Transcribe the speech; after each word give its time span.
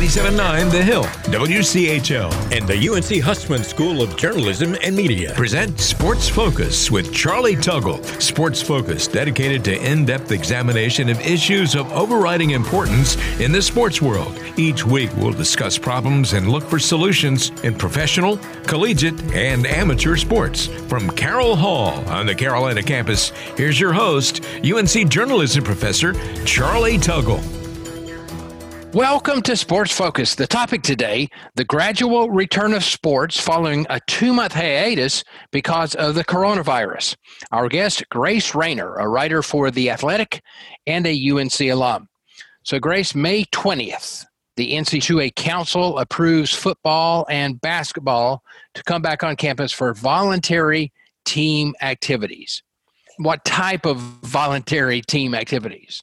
97.9 0.00 0.70
The 0.70 0.82
Hill, 0.82 1.04
WCHL, 1.04 2.32
and 2.56 2.66
the 2.66 2.88
UNC 2.88 3.22
Hussman 3.22 3.62
School 3.62 4.00
of 4.00 4.16
Journalism 4.16 4.74
and 4.82 4.96
Media 4.96 5.34
present 5.34 5.78
Sports 5.78 6.26
Focus 6.26 6.90
with 6.90 7.12
Charlie 7.12 7.54
Tuggle. 7.54 8.02
Sports 8.18 8.62
Focus 8.62 9.06
dedicated 9.06 9.62
to 9.66 9.78
in 9.78 10.06
depth 10.06 10.32
examination 10.32 11.10
of 11.10 11.20
issues 11.20 11.74
of 11.74 11.92
overriding 11.92 12.52
importance 12.52 13.16
in 13.40 13.52
the 13.52 13.60
sports 13.60 14.00
world. 14.00 14.34
Each 14.56 14.86
week, 14.86 15.14
we'll 15.18 15.34
discuss 15.34 15.76
problems 15.76 16.32
and 16.32 16.48
look 16.48 16.64
for 16.64 16.78
solutions 16.78 17.50
in 17.62 17.74
professional, 17.74 18.38
collegiate, 18.66 19.20
and 19.34 19.66
amateur 19.66 20.16
sports. 20.16 20.68
From 20.88 21.10
Carroll 21.10 21.56
Hall 21.56 22.02
on 22.08 22.24
the 22.24 22.34
Carolina 22.34 22.82
campus, 22.82 23.32
here's 23.54 23.78
your 23.78 23.92
host, 23.92 24.42
UNC 24.64 25.10
journalism 25.10 25.62
professor 25.62 26.14
Charlie 26.46 26.96
Tuggle. 26.96 27.59
Welcome 28.94 29.42
to 29.42 29.56
Sports 29.56 29.92
Focus. 29.92 30.34
The 30.34 30.48
topic 30.48 30.82
today 30.82 31.28
the 31.54 31.64
gradual 31.64 32.28
return 32.28 32.74
of 32.74 32.82
sports 32.82 33.38
following 33.38 33.86
a 33.88 34.00
two 34.08 34.32
month 34.32 34.52
hiatus 34.52 35.22
because 35.52 35.94
of 35.94 36.16
the 36.16 36.24
coronavirus. 36.24 37.14
Our 37.52 37.68
guest, 37.68 38.02
Grace 38.08 38.52
Raynor, 38.52 38.96
a 38.96 39.06
writer 39.06 39.44
for 39.44 39.70
The 39.70 39.90
Athletic 39.90 40.42
and 40.88 41.06
a 41.06 41.30
UNC 41.30 41.60
alum. 41.60 42.08
So, 42.64 42.80
Grace, 42.80 43.14
May 43.14 43.44
20th, 43.44 44.24
the 44.56 44.72
NCAA 44.72 45.36
Council 45.36 45.96
approves 46.00 46.52
football 46.52 47.26
and 47.30 47.60
basketball 47.60 48.42
to 48.74 48.82
come 48.82 49.02
back 49.02 49.22
on 49.22 49.36
campus 49.36 49.70
for 49.70 49.94
voluntary 49.94 50.92
team 51.24 51.74
activities. 51.80 52.64
What 53.18 53.44
type 53.44 53.86
of 53.86 53.98
voluntary 53.98 55.00
team 55.00 55.36
activities? 55.36 56.02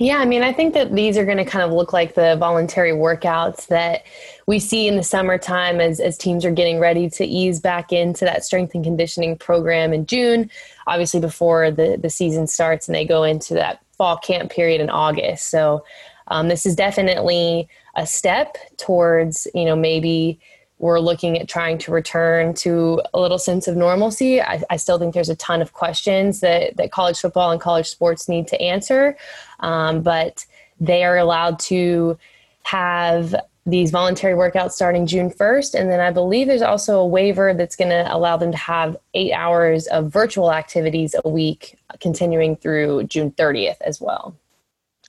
Yeah, 0.00 0.18
I 0.18 0.26
mean, 0.26 0.44
I 0.44 0.52
think 0.52 0.74
that 0.74 0.94
these 0.94 1.18
are 1.18 1.24
going 1.24 1.38
to 1.38 1.44
kind 1.44 1.64
of 1.64 1.72
look 1.72 1.92
like 1.92 2.14
the 2.14 2.36
voluntary 2.36 2.92
workouts 2.92 3.66
that 3.66 4.04
we 4.46 4.60
see 4.60 4.86
in 4.86 4.96
the 4.96 5.02
summertime 5.02 5.80
as, 5.80 5.98
as 5.98 6.16
teams 6.16 6.44
are 6.44 6.52
getting 6.52 6.78
ready 6.78 7.10
to 7.10 7.24
ease 7.24 7.58
back 7.58 7.92
into 7.92 8.24
that 8.24 8.44
strength 8.44 8.76
and 8.76 8.84
conditioning 8.84 9.36
program 9.36 9.92
in 9.92 10.06
June, 10.06 10.50
obviously 10.86 11.18
before 11.18 11.72
the, 11.72 11.98
the 12.00 12.10
season 12.10 12.46
starts 12.46 12.86
and 12.86 12.94
they 12.94 13.04
go 13.04 13.24
into 13.24 13.54
that 13.54 13.80
fall 13.96 14.16
camp 14.16 14.52
period 14.52 14.80
in 14.80 14.88
August. 14.88 15.50
So 15.50 15.84
um, 16.28 16.46
this 16.46 16.64
is 16.64 16.76
definitely 16.76 17.68
a 17.96 18.06
step 18.06 18.56
towards, 18.76 19.48
you 19.52 19.64
know, 19.64 19.74
maybe 19.74 20.38
we're 20.78 21.00
looking 21.00 21.38
at 21.38 21.48
trying 21.48 21.78
to 21.78 21.90
return 21.90 22.54
to 22.54 23.02
a 23.12 23.20
little 23.20 23.38
sense 23.38 23.66
of 23.66 23.76
normalcy. 23.76 24.40
I, 24.40 24.62
I, 24.70 24.76
still 24.76 24.98
think 24.98 25.12
there's 25.12 25.28
a 25.28 25.36
ton 25.36 25.60
of 25.60 25.72
questions 25.72 26.40
that, 26.40 26.76
that 26.76 26.92
college 26.92 27.18
football 27.18 27.50
and 27.50 27.60
college 27.60 27.88
sports 27.88 28.28
need 28.28 28.46
to 28.48 28.60
answer, 28.60 29.16
um, 29.60 30.02
but 30.02 30.46
they 30.80 31.04
are 31.04 31.18
allowed 31.18 31.58
to 31.60 32.16
have 32.62 33.34
these 33.66 33.90
voluntary 33.90 34.34
workouts 34.34 34.72
starting 34.72 35.06
June 35.06 35.30
1st. 35.30 35.74
And 35.74 35.90
then 35.90 36.00
I 36.00 36.10
believe 36.10 36.46
there's 36.46 36.62
also 36.62 37.00
a 37.00 37.06
waiver 37.06 37.52
that's 37.52 37.76
going 37.76 37.90
to 37.90 38.06
allow 38.14 38.36
them 38.36 38.52
to 38.52 38.58
have 38.58 38.96
eight 39.14 39.32
hours 39.32 39.86
of 39.88 40.10
virtual 40.10 40.52
activities 40.52 41.14
a 41.24 41.28
week 41.28 41.76
continuing 42.00 42.56
through 42.56 43.04
June 43.04 43.30
30th 43.32 43.76
as 43.82 44.00
well. 44.00 44.34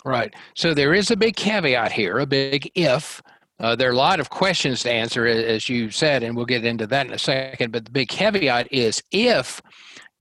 Right. 0.04 0.34
So 0.56 0.74
there 0.74 0.94
is 0.94 1.12
a 1.12 1.16
big 1.16 1.36
caveat 1.36 1.92
here, 1.92 2.20
a 2.20 2.26
big 2.26 2.72
if 2.76 3.22
uh, 3.60 3.76
there 3.76 3.90
are 3.90 3.94
a 3.94 3.98
lot 3.98 4.20
of 4.20 4.30
questions 4.30 4.84
to 4.84 4.92
answer, 4.92 5.26
as 5.26 5.68
you 5.68 5.92
said, 5.92 6.24
and 6.24 6.36
we'll 6.36 6.46
get 6.46 6.66
into 6.66 6.88
that 6.88 7.08
in 7.08 7.14
a 7.14 7.20
second. 7.20 7.72
But 7.72 7.86
the 7.86 7.92
big 7.92 8.08
caveat 8.08 8.72
is 8.72 9.04
if 9.12 9.62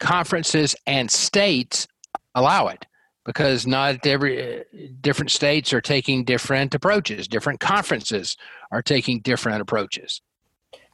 conferences 0.00 0.74
and 0.86 1.10
states 1.10 1.86
allow 2.34 2.68
it, 2.68 2.84
because 3.24 3.66
not 3.66 4.06
every 4.06 4.64
different 5.00 5.30
states 5.30 5.72
are 5.72 5.80
taking 5.80 6.24
different 6.24 6.74
approaches. 6.74 7.28
Different 7.28 7.60
conferences 7.60 8.36
are 8.72 8.82
taking 8.82 9.20
different 9.20 9.60
approaches. 9.60 10.20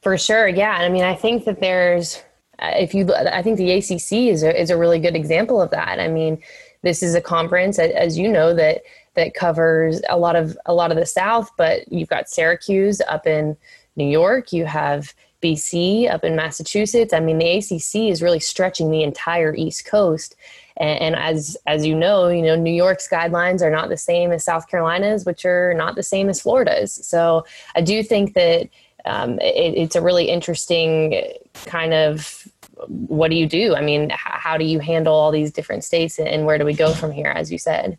For 0.03 0.17
sure, 0.17 0.47
yeah. 0.47 0.73
I 0.73 0.89
mean, 0.89 1.03
I 1.03 1.15
think 1.15 1.45
that 1.45 1.59
there's, 1.61 2.21
uh, 2.59 2.73
if 2.75 2.93
you, 2.93 3.11
I 3.13 3.41
think 3.41 3.57
the 3.57 3.71
ACC 3.71 4.29
is 4.29 4.43
a, 4.43 4.61
is 4.61 4.69
a 4.69 4.77
really 4.77 4.99
good 4.99 5.15
example 5.15 5.61
of 5.61 5.71
that. 5.71 5.99
I 5.99 6.09
mean, 6.09 6.37
this 6.83 7.01
is 7.01 7.15
a 7.15 7.21
conference, 7.21 7.79
as 7.79 8.17
you 8.17 8.29
know, 8.29 8.53
that 8.53 8.83
that 9.15 9.33
covers 9.33 10.01
a 10.09 10.17
lot 10.17 10.35
of 10.35 10.57
a 10.65 10.73
lot 10.73 10.91
of 10.91 10.97
the 10.97 11.05
South. 11.05 11.51
But 11.57 11.91
you've 11.91 12.09
got 12.09 12.29
Syracuse 12.29 13.01
up 13.07 13.27
in 13.27 13.57
New 13.95 14.07
York. 14.07 14.53
You 14.53 14.65
have 14.65 15.13
BC 15.41 16.11
up 16.11 16.23
in 16.23 16.35
Massachusetts. 16.35 17.13
I 17.13 17.19
mean, 17.19 17.37
the 17.37 17.57
ACC 17.57 18.11
is 18.11 18.21
really 18.21 18.39
stretching 18.39 18.89
the 18.89 19.03
entire 19.03 19.55
East 19.55 19.85
Coast. 19.85 20.35
And, 20.77 20.99
and, 20.99 21.15
as 21.15 21.55
as 21.67 21.85
you 21.85 21.95
know, 21.95 22.27
you 22.27 22.41
know 22.41 22.55
New 22.55 22.73
York's 22.73 23.07
guidelines 23.07 23.61
are 23.61 23.69
not 23.69 23.89
the 23.89 23.97
same 23.97 24.31
as 24.31 24.43
South 24.43 24.67
Carolina's, 24.67 25.25
which 25.25 25.45
are 25.45 25.73
not 25.73 25.95
the 25.95 26.03
same 26.03 26.29
as 26.29 26.41
Florida's. 26.41 26.93
So 26.93 27.45
I 27.75 27.81
do 27.81 28.03
think 28.03 28.33
that 28.33 28.67
um, 29.05 29.39
it, 29.39 29.75
it's 29.77 29.95
a 29.95 30.01
really 30.01 30.25
interesting 30.25 31.23
kind 31.65 31.93
of 31.93 32.47
what 32.87 33.29
do 33.29 33.37
you 33.37 33.47
do? 33.47 33.73
I 33.73 33.81
mean, 33.81 34.11
how 34.13 34.57
do 34.57 34.65
you 34.65 34.79
handle 34.79 35.13
all 35.13 35.31
these 35.31 35.51
different 35.51 35.83
states, 35.83 36.19
and 36.19 36.45
where 36.45 36.57
do 36.57 36.65
we 36.65 36.73
go 36.73 36.93
from 36.93 37.11
here? 37.11 37.27
As 37.27 37.51
you 37.51 37.57
said. 37.57 37.97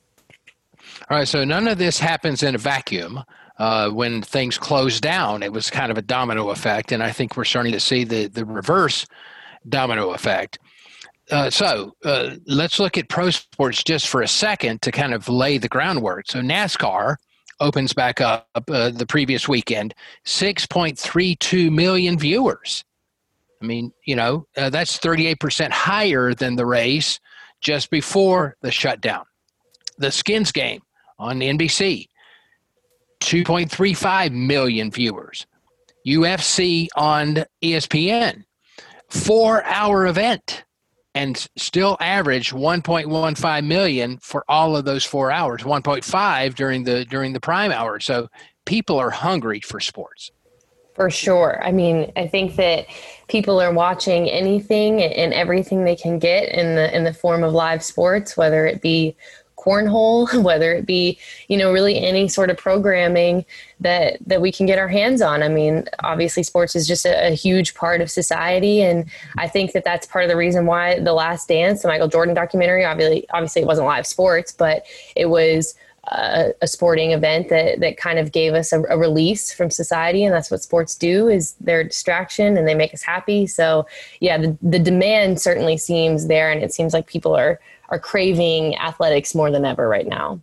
All 1.10 1.18
right, 1.18 1.28
so 1.28 1.44
none 1.44 1.68
of 1.68 1.78
this 1.78 1.98
happens 1.98 2.42
in 2.42 2.54
a 2.54 2.58
vacuum. 2.58 3.22
Uh, 3.58 3.88
when 3.88 4.20
things 4.20 4.58
close 4.58 5.00
down, 5.00 5.42
it 5.42 5.50
was 5.50 5.70
kind 5.70 5.90
of 5.90 5.96
a 5.96 6.02
domino 6.02 6.50
effect, 6.50 6.92
and 6.92 7.02
I 7.02 7.10
think 7.10 7.36
we're 7.36 7.44
starting 7.44 7.72
to 7.72 7.80
see 7.80 8.04
the 8.04 8.26
the 8.26 8.44
reverse 8.44 9.06
domino 9.68 10.10
effect. 10.12 10.58
Uh, 11.30 11.50
so 11.50 11.92
uh, 12.04 12.36
let's 12.46 12.78
look 12.78 12.96
at 12.98 13.08
pro 13.08 13.30
sports 13.30 13.82
just 13.82 14.08
for 14.08 14.22
a 14.22 14.28
second 14.28 14.82
to 14.82 14.92
kind 14.92 15.12
of 15.12 15.28
lay 15.28 15.58
the 15.58 15.68
groundwork. 15.68 16.26
So 16.28 16.40
NASCAR 16.40 17.16
opens 17.58 17.92
back 17.92 18.20
up 18.20 18.46
uh, 18.54 18.90
the 18.90 19.06
previous 19.06 19.48
weekend, 19.48 19.94
6.32 20.24 21.72
million 21.72 22.18
viewers. 22.18 22.84
I 23.60 23.66
mean, 23.66 23.92
you 24.04 24.14
know, 24.14 24.46
uh, 24.56 24.70
that's 24.70 24.98
38% 24.98 25.70
higher 25.70 26.34
than 26.34 26.56
the 26.56 26.66
race 26.66 27.18
just 27.60 27.90
before 27.90 28.56
the 28.60 28.70
shutdown. 28.70 29.24
The 29.98 30.12
Skins 30.12 30.52
game 30.52 30.82
on 31.18 31.40
NBC, 31.40 32.08
2.35 33.20 34.32
million 34.32 34.90
viewers. 34.90 35.46
UFC 36.06 36.86
on 36.94 37.44
ESPN, 37.62 38.44
four 39.08 39.64
hour 39.64 40.06
event, 40.06 40.64
and 41.14 41.48
still 41.56 41.96
average 41.98 42.52
1.15 42.52 43.66
million 43.66 44.18
for 44.18 44.44
all 44.48 44.76
of 44.76 44.84
those 44.84 45.04
four 45.04 45.32
hours, 45.32 45.62
1.5 45.62 46.54
during 46.54 46.84
the 46.84 47.04
during 47.06 47.32
the 47.32 47.40
prime 47.40 47.72
hour. 47.72 47.98
So 47.98 48.28
people 48.66 48.98
are 48.98 49.10
hungry 49.10 49.60
for 49.60 49.80
sports. 49.80 50.30
For 50.94 51.10
sure. 51.10 51.62
I 51.62 51.72
mean, 51.72 52.10
I 52.16 52.26
think 52.26 52.56
that 52.56 52.86
people 53.28 53.60
are 53.60 53.72
watching 53.72 54.30
anything 54.30 55.02
and 55.02 55.34
everything 55.34 55.84
they 55.84 55.96
can 55.96 56.18
get 56.18 56.48
in 56.50 56.74
the 56.74 56.94
in 56.94 57.04
the 57.04 57.12
form 57.12 57.42
of 57.42 57.52
live 57.52 57.82
sports, 57.82 58.36
whether 58.36 58.64
it 58.66 58.80
be 58.80 59.16
cornhole, 59.66 60.42
whether 60.42 60.72
it 60.72 60.86
be, 60.86 61.18
you 61.48 61.56
know, 61.56 61.72
really 61.72 61.98
any 61.98 62.28
sort 62.28 62.50
of 62.50 62.56
programming 62.56 63.44
that 63.80 64.18
that 64.26 64.40
we 64.40 64.52
can 64.52 64.66
get 64.66 64.78
our 64.78 64.88
hands 64.88 65.20
on. 65.20 65.42
I 65.42 65.48
mean, 65.48 65.84
obviously 66.04 66.42
sports 66.42 66.76
is 66.76 66.86
just 66.86 67.04
a, 67.04 67.28
a 67.28 67.30
huge 67.34 67.74
part 67.74 68.00
of 68.00 68.10
society 68.10 68.82
and 68.82 69.06
I 69.38 69.48
think 69.48 69.72
that 69.72 69.84
that's 69.84 70.06
part 70.06 70.24
of 70.24 70.30
the 70.30 70.36
reason 70.36 70.66
why 70.66 71.00
The 71.00 71.12
Last 71.12 71.48
Dance, 71.48 71.82
the 71.82 71.88
Michael 71.88 72.08
Jordan 72.08 72.34
documentary, 72.34 72.84
obviously 72.84 73.26
obviously 73.30 73.62
it 73.62 73.66
wasn't 73.66 73.86
live 73.86 74.06
sports, 74.06 74.52
but 74.52 74.84
it 75.14 75.26
was 75.26 75.74
a, 76.08 76.52
a, 76.62 76.68
sporting 76.68 77.10
event 77.10 77.48
that, 77.48 77.80
that 77.80 77.96
kind 77.96 78.18
of 78.18 78.30
gave 78.30 78.54
us 78.54 78.72
a, 78.72 78.80
a, 78.84 78.96
release 78.96 79.52
from 79.52 79.70
society 79.70 80.24
and 80.24 80.32
that's 80.32 80.52
what 80.52 80.62
sports 80.62 80.94
do 80.94 81.28
is 81.28 81.54
their 81.54 81.82
distraction 81.82 82.56
and 82.56 82.68
they 82.68 82.76
make 82.76 82.94
us 82.94 83.02
happy 83.02 83.44
so 83.44 83.84
yeah 84.20 84.38
the, 84.38 84.56
the 84.62 84.78
demand 84.78 85.40
certainly 85.40 85.76
seems 85.76 86.28
there 86.28 86.52
and 86.52 86.62
it 86.62 86.72
seems 86.72 86.94
like 86.94 87.08
people 87.08 87.34
are 87.34 87.58
are 87.88 87.98
craving 87.98 88.76
athletics 88.76 89.34
more 89.34 89.50
than 89.50 89.64
ever 89.64 89.88
right 89.88 90.06
now. 90.06 90.40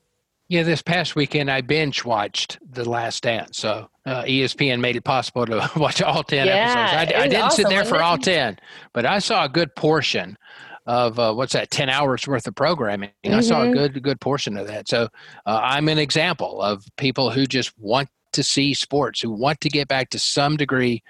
Yeah, 0.49 0.63
this 0.63 0.81
past 0.81 1.15
weekend 1.15 1.49
I 1.49 1.61
binge 1.61 2.05
watched 2.05 2.59
The 2.69 2.87
Last 2.87 3.23
Dance. 3.23 3.57
So 3.57 3.89
uh, 4.05 4.23
ESPN 4.23 4.81
made 4.81 4.95
it 4.95 5.03
possible 5.03 5.45
to 5.45 5.69
watch 5.77 6.01
all 6.01 6.23
10 6.23 6.45
yeah, 6.45 6.53
episodes. 6.53 7.13
I, 7.13 7.21
I 7.21 7.27
didn't 7.27 7.43
awesome, 7.43 7.63
sit 7.63 7.69
there 7.69 7.85
for 7.85 8.01
all 8.01 8.17
10, 8.17 8.59
but 8.93 9.05
I 9.05 9.19
saw 9.19 9.45
a 9.45 9.49
good 9.49 9.75
portion 9.75 10.37
of 10.85 11.17
uh, 11.17 11.33
what's 11.33 11.53
that 11.53 11.71
10 11.71 11.89
hours 11.89 12.27
worth 12.27 12.45
of 12.47 12.55
programming 12.55 13.09
mm-hmm. 13.23 13.35
i 13.35 13.41
saw 13.41 13.61
a 13.61 13.65
mm-hmm. 13.65 13.73
good 13.73 14.03
good 14.03 14.19
portion 14.19 14.57
of 14.57 14.67
that 14.67 14.87
so 14.87 15.07
uh, 15.45 15.59
i'm 15.63 15.87
an 15.87 15.97
example 15.97 16.61
of 16.61 16.83
people 16.97 17.29
who 17.29 17.45
just 17.45 17.77
want 17.79 18.09
to 18.33 18.43
see 18.43 18.73
sports 18.73 19.21
who 19.21 19.31
want 19.31 19.61
to 19.61 19.69
get 19.69 19.87
back 19.87 20.09
to 20.09 20.19
some 20.19 20.57
degree 20.57 21.01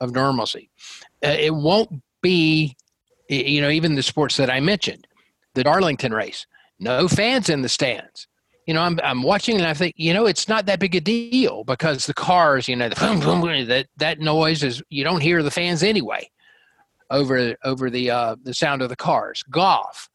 of 0.00 0.12
normalcy 0.12 0.68
uh, 1.24 1.28
it 1.28 1.54
won't 1.54 2.02
be 2.20 2.76
you 3.28 3.60
know 3.60 3.70
even 3.70 3.94
the 3.94 4.02
sports 4.02 4.36
that 4.36 4.50
i 4.50 4.60
mentioned 4.60 5.06
the 5.54 5.64
Darlington 5.64 6.12
race. 6.12 6.46
No 6.78 7.08
fans 7.08 7.48
in 7.48 7.62
the 7.62 7.68
stands. 7.68 8.26
You 8.66 8.74
know, 8.74 8.82
I'm 8.82 9.00
I'm 9.02 9.22
watching 9.22 9.56
and 9.56 9.66
I 9.66 9.74
think, 9.74 9.94
you 9.96 10.14
know, 10.14 10.26
it's 10.26 10.48
not 10.48 10.66
that 10.66 10.78
big 10.78 10.94
a 10.94 11.00
deal 11.00 11.64
because 11.64 12.06
the 12.06 12.14
cars, 12.14 12.68
you 12.68 12.76
know, 12.76 12.88
the 12.88 12.96
boom, 12.96 13.20
boom, 13.20 13.40
boom, 13.40 13.66
that 13.66 13.86
that 13.96 14.20
noise 14.20 14.62
is 14.62 14.82
you 14.88 15.02
don't 15.02 15.20
hear 15.20 15.42
the 15.42 15.50
fans 15.50 15.82
anyway 15.82 16.28
over 17.10 17.56
over 17.64 17.90
the 17.90 18.10
uh, 18.10 18.36
the 18.42 18.54
sound 18.54 18.82
of 18.82 18.88
the 18.88 18.96
cars. 18.96 19.42
Golf, 19.50 20.08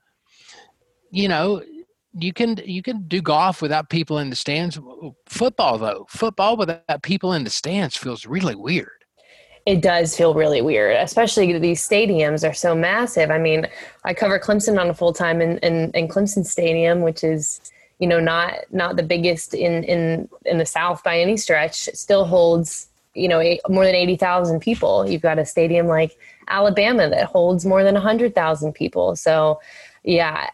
you 1.12 1.28
know, 1.28 1.62
you 2.14 2.34
can 2.34 2.58
you 2.66 2.82
can 2.82 3.08
do 3.08 3.22
golf 3.22 3.62
without 3.62 3.90
people 3.90 4.18
in 4.20 4.30
the 4.30 4.36
stands. 4.36 4.80
Football 5.28 5.78
though, 5.78 6.06
football 6.10 6.58
without 6.58 7.04
people 7.04 7.34
in 7.34 7.44
the 7.44 7.50
stands 7.50 7.96
feels 7.96 8.26
really 8.26 8.56
weird. 8.56 9.06
It 9.68 9.82
does 9.82 10.16
feel 10.16 10.34
really 10.34 10.62
weird, 10.62 10.96
especially 10.96 11.60
these 11.60 11.86
stadiums 11.86 12.50
are 12.50 12.54
so 12.54 12.74
massive. 12.74 13.30
I 13.30 13.38
mean, 13.38 13.68
I 14.06 14.14
cover 14.14 14.40
Clemson 14.40 14.80
on 14.80 14.90
a 14.90 14.94
full 14.94 15.12
time 15.12 15.42
in, 15.42 15.58
in, 15.58 15.92
in 15.92 16.08
Clemson 16.08 16.46
Stadium, 16.46 17.02
which 17.02 17.22
is 17.22 17.60
you 18.00 18.08
know 18.08 18.22
not 18.22 18.54
not 18.72 18.96
the 18.96 19.04
biggest 19.04 19.54
in 19.54 19.84
in 19.84 20.30
in 20.46 20.58
the 20.58 20.66
South 20.66 21.04
by 21.04 21.20
any 21.20 21.36
stretch. 21.36 21.90
It 21.90 21.98
still 21.98 22.24
holds 22.24 22.88
you 23.14 23.28
know 23.28 23.42
eight, 23.42 23.60
more 23.68 23.84
than 23.84 23.94
eighty 23.94 24.16
thousand 24.16 24.62
people. 24.62 25.06
You've 25.06 25.22
got 25.22 25.38
a 25.38 25.46
stadium 25.46 25.88
like 25.88 26.18
Alabama 26.48 27.10
that 27.10 27.26
holds 27.26 27.66
more 27.66 27.84
than 27.84 27.96
hundred 27.96 28.34
thousand 28.34 28.72
people. 28.72 29.18
So 29.18 29.60
yeah, 30.06 30.50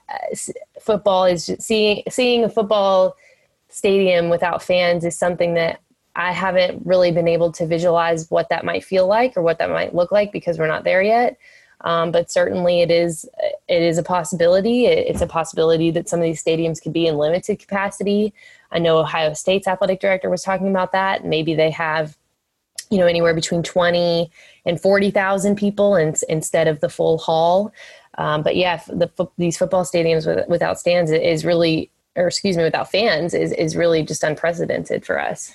football 0.82 1.26
is 1.26 1.46
just 1.46 1.62
seeing 1.62 2.02
seeing 2.10 2.46
a 2.46 2.50
football 2.50 3.16
stadium 3.70 4.30
without 4.30 4.64
fans 4.64 5.06
is 5.06 5.16
something 5.16 5.54
that 5.54 5.82
I 6.16 6.32
haven't 6.32 6.86
really 6.86 7.12
been 7.12 7.28
able 7.28 7.52
to 7.54 7.66
visualize 7.66 8.30
what 8.30 8.50
that 8.50 8.66
might 8.66 8.84
feel 8.84 9.08
like 9.08 9.36
or 9.36 9.42
what 9.42 9.58
that 9.58 9.70
might 9.70 9.96
look 9.96 10.12
like 10.12 10.32
because 10.32 10.60
we're 10.60 10.68
not 10.68 10.84
there 10.84 11.02
yet. 11.02 11.38
Um, 11.82 12.12
but 12.12 12.32
certainly, 12.32 12.82
it 12.82 12.92
is 12.92 13.28
it 13.68 13.82
is 13.82 13.98
a 13.98 14.04
possibility. 14.04 14.86
It's 14.86 15.22
a 15.22 15.28
possibility 15.28 15.92
that 15.92 16.08
some 16.08 16.20
of 16.20 16.24
these 16.24 16.42
stadiums 16.42 16.82
could 16.82 16.94
be 16.94 17.08
in 17.08 17.18
limited 17.18 17.60
capacity. 17.60 18.34
I 18.72 18.80
know 18.80 19.00
Ohio 19.00 19.34
State's 19.34 19.68
athletic 19.68 20.00
director 20.00 20.30
was 20.30 20.44
talking 20.44 20.70
about 20.70 20.94
that. 20.94 21.26
Maybe 21.26 21.54
they 21.56 21.72
have, 21.72 22.18
you 22.90 22.98
know, 22.98 23.08
anywhere 23.08 23.34
between 23.34 23.64
twenty 23.64 24.32
and 24.66 24.80
forty 24.80 25.12
thousand 25.12 25.58
people, 25.58 25.96
and 25.96 26.18
instead 26.30 26.70
of 26.70 26.80
the 26.80 26.90
full 26.90 27.18
hall. 27.18 27.74
Um, 28.18 28.44
but 28.44 28.56
yeah, 28.56 28.82
the, 28.88 29.10
these 29.38 29.58
football 29.58 29.84
stadiums 29.84 30.28
with, 30.28 30.48
without 30.48 30.80
stands 30.80 31.12
is 31.12 31.44
really, 31.44 31.90
or 32.16 32.28
excuse 32.28 32.56
me, 32.56 32.64
without 32.64 32.92
fans 32.92 33.34
is, 33.34 33.52
is 33.54 33.76
really 33.76 34.04
just 34.04 34.24
unprecedented 34.24 35.04
for 35.04 35.20
us. 35.20 35.52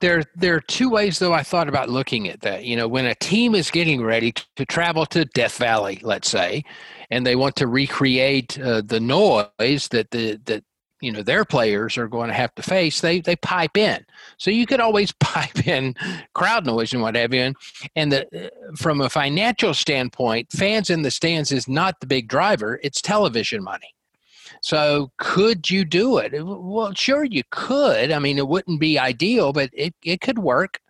There, 0.00 0.24
there 0.34 0.54
are 0.54 0.60
two 0.60 0.90
ways 0.90 1.18
though 1.18 1.32
I 1.32 1.42
thought 1.42 1.68
about 1.68 1.88
looking 1.88 2.28
at 2.28 2.40
that. 2.42 2.64
You 2.64 2.76
know, 2.76 2.86
when 2.86 3.06
a 3.06 3.14
team 3.14 3.54
is 3.54 3.70
getting 3.70 4.02
ready 4.02 4.34
to 4.56 4.66
travel 4.66 5.06
to 5.06 5.24
Death 5.24 5.56
Valley, 5.56 6.00
let's 6.02 6.28
say, 6.28 6.64
and 7.10 7.26
they 7.26 7.36
want 7.36 7.56
to 7.56 7.66
recreate 7.66 8.58
uh, 8.60 8.82
the 8.84 9.00
noise 9.00 9.88
that 9.88 10.10
the 10.10 10.38
that 10.44 10.64
you 11.00 11.12
know 11.12 11.22
their 11.22 11.44
players 11.44 11.96
are 11.96 12.08
going 12.08 12.28
to 12.28 12.34
have 12.34 12.54
to 12.56 12.62
face 12.62 13.00
they 13.00 13.20
they 13.20 13.36
pipe 13.36 13.76
in. 13.76 14.04
So 14.38 14.50
you 14.50 14.66
could 14.66 14.80
always 14.80 15.12
pipe 15.20 15.66
in 15.66 15.94
crowd 16.34 16.66
noise 16.66 16.92
and 16.92 17.02
what 17.02 17.16
have 17.16 17.32
you. 17.32 17.54
And 17.94 18.12
the, 18.12 18.50
from 18.76 19.00
a 19.00 19.08
financial 19.08 19.72
standpoint 19.72 20.52
fans 20.52 20.90
in 20.90 21.02
the 21.02 21.10
stands 21.10 21.52
is 21.52 21.68
not 21.68 22.00
the 22.00 22.06
big 22.06 22.28
driver 22.28 22.80
it's 22.82 23.00
television 23.00 23.62
money 23.62 23.95
so 24.60 25.10
could 25.18 25.68
you 25.70 25.84
do 25.84 26.18
it 26.18 26.32
well 26.44 26.92
sure 26.94 27.24
you 27.24 27.42
could 27.50 28.10
i 28.10 28.18
mean 28.18 28.38
it 28.38 28.48
wouldn't 28.48 28.80
be 28.80 28.98
ideal 28.98 29.52
but 29.52 29.70
it, 29.72 29.94
it 30.04 30.20
could 30.20 30.38
work 30.38 30.80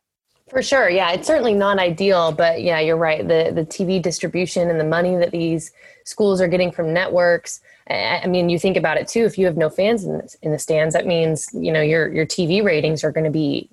for 0.49 0.63
sure 0.63 0.89
yeah 0.89 1.13
it's 1.13 1.27
certainly 1.27 1.55
not 1.55 1.79
ideal 1.79 2.33
but 2.33 2.63
yeah 2.63 2.81
you're 2.81 2.97
right 2.97 3.27
the 3.29 3.53
the 3.55 3.65
tv 3.65 4.01
distribution 4.01 4.71
and 4.71 4.79
the 4.79 4.85
money 4.85 5.17
that 5.17 5.31
these 5.31 5.73
schools 6.05 6.41
are 6.41 6.49
getting 6.49 6.71
from 6.71 6.93
networks 6.93 7.61
I 7.89 8.27
mean, 8.27 8.49
you 8.49 8.59
think 8.59 8.77
about 8.77 8.97
it 8.97 9.07
too. 9.07 9.25
If 9.25 9.39
you 9.39 9.47
have 9.47 9.57
no 9.57 9.71
fans 9.71 10.05
in 10.05 10.19
the, 10.19 10.37
in 10.43 10.53
the 10.53 10.59
stands, 10.59 10.93
that 10.95 11.07
means 11.07 11.49
you 11.53 11.71
know 11.71 11.81
your 11.81 12.12
your 12.12 12.27
TV 12.27 12.65
ratings 12.65 13.05
are 13.05 13.12
going 13.12 13.25
to 13.25 13.31
be 13.31 13.71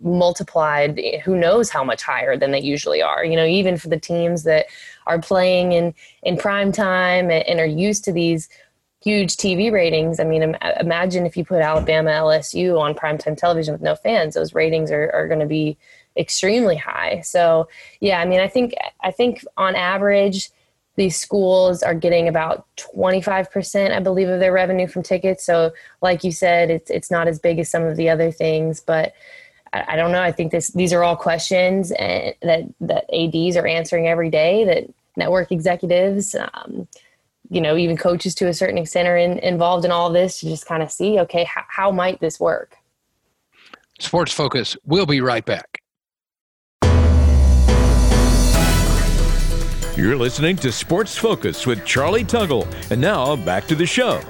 multiplied. 0.00 0.98
Eh, 0.98 1.20
who 1.20 1.36
knows 1.36 1.70
how 1.70 1.84
much 1.84 2.02
higher 2.02 2.36
than 2.36 2.50
they 2.50 2.60
usually 2.60 3.02
are? 3.02 3.24
You 3.24 3.36
know, 3.36 3.44
even 3.44 3.76
for 3.76 3.88
the 3.88 4.00
teams 4.00 4.42
that 4.44 4.66
are 5.06 5.20
playing 5.20 5.72
in 5.72 5.94
in 6.24 6.36
prime 6.36 6.72
time 6.72 7.30
and, 7.30 7.46
and 7.46 7.60
are 7.60 7.66
used 7.66 8.02
to 8.04 8.12
these 8.12 8.48
huge 9.02 9.36
TV 9.36 9.72
ratings. 9.72 10.20
I 10.20 10.24
mean, 10.24 10.56
imagine 10.80 11.26
if 11.26 11.36
you 11.36 11.44
put 11.44 11.60
Alabama 11.60 12.10
LSU 12.10 12.78
on 12.78 12.94
primetime 12.94 13.36
television 13.36 13.72
with 13.72 13.82
no 13.82 13.96
fans; 13.96 14.34
those 14.34 14.54
ratings 14.54 14.90
are 14.90 15.10
are 15.12 15.28
going 15.28 15.40
to 15.40 15.46
be 15.46 15.76
extremely 16.16 16.76
high. 16.76 17.20
So, 17.20 17.68
yeah, 18.00 18.20
I 18.20 18.24
mean, 18.24 18.40
I 18.40 18.48
think 18.48 18.74
I 19.02 19.10
think 19.10 19.44
on 19.56 19.74
average 19.74 20.50
these 20.96 21.16
schools 21.16 21.82
are 21.82 21.94
getting 21.94 22.28
about 22.28 22.66
25% 22.76 23.92
i 23.92 24.00
believe 24.00 24.28
of 24.28 24.40
their 24.40 24.52
revenue 24.52 24.86
from 24.86 25.02
tickets 25.02 25.44
so 25.44 25.72
like 26.00 26.22
you 26.22 26.30
said 26.32 26.70
it's 26.70 26.90
it's 26.90 27.10
not 27.10 27.28
as 27.28 27.38
big 27.38 27.58
as 27.58 27.70
some 27.70 27.82
of 27.82 27.96
the 27.96 28.08
other 28.08 28.30
things 28.30 28.80
but 28.80 29.14
i, 29.72 29.96
don't 29.96 30.12
know 30.12 30.20
i 30.20 30.30
think 30.30 30.52
this 30.52 30.68
these 30.68 30.92
are 30.92 31.02
all 31.02 31.16
questions 31.16 31.92
and, 31.92 32.34
that 32.42 32.62
that 32.80 33.04
ads 33.14 33.56
are 33.56 33.66
answering 33.66 34.06
every 34.06 34.28
day 34.28 34.64
that 34.64 34.84
network 35.16 35.50
executives 35.50 36.34
um, 36.34 36.86
you 37.52 37.60
know 37.60 37.76
even 37.76 37.98
coaches 37.98 38.34
to 38.34 38.48
a 38.48 38.54
certain 38.54 38.78
extent 38.78 39.06
are 39.06 39.16
in, 39.16 39.38
involved 39.40 39.84
in 39.84 39.92
all 39.92 40.06
of 40.06 40.14
this 40.14 40.40
to 40.40 40.46
just 40.46 40.64
kind 40.64 40.82
of 40.82 40.90
see 40.90 41.18
okay 41.20 41.44
how, 41.44 41.62
how 41.68 41.90
might 41.90 42.18
this 42.20 42.40
work 42.40 42.76
sports 44.00 44.32
focus 44.32 44.76
we'll 44.86 45.06
be 45.06 45.20
right 45.20 45.44
back 45.44 45.78
You're 49.94 50.16
listening 50.16 50.56
to 50.56 50.72
Sports 50.72 51.18
Focus 51.18 51.66
with 51.66 51.84
Charlie 51.84 52.24
Tuggle. 52.24 52.66
And 52.90 52.98
now 52.98 53.36
back 53.36 53.66
to 53.66 53.74
the 53.74 53.84
show. 53.84 54.22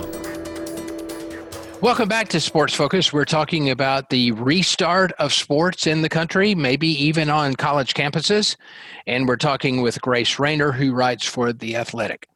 Welcome 1.81 2.09
back 2.09 2.29
to 2.31 2.41
Sports 2.41 2.75
Focus. 2.75 3.13
We're 3.13 3.25
talking 3.25 3.71
about 3.71 4.11
the 4.11 4.33
restart 4.33 5.13
of 5.13 5.33
sports 5.33 5.87
in 5.87 6.03
the 6.03 6.09
country, 6.09 6.57
maybe 6.57 6.89
even 6.89 7.31
on 7.31 7.55
college 7.55 7.95
campuses. 7.95 8.57
And 9.07 9.29
we're 9.29 9.37
talking 9.37 9.83
with 9.83 10.01
Grace 10.01 10.41
Raynor, 10.41 10.73
who 10.73 10.93
writes 10.93 11.25
for 11.25 11.53
The 11.53 11.77
Athletic. 11.77 12.27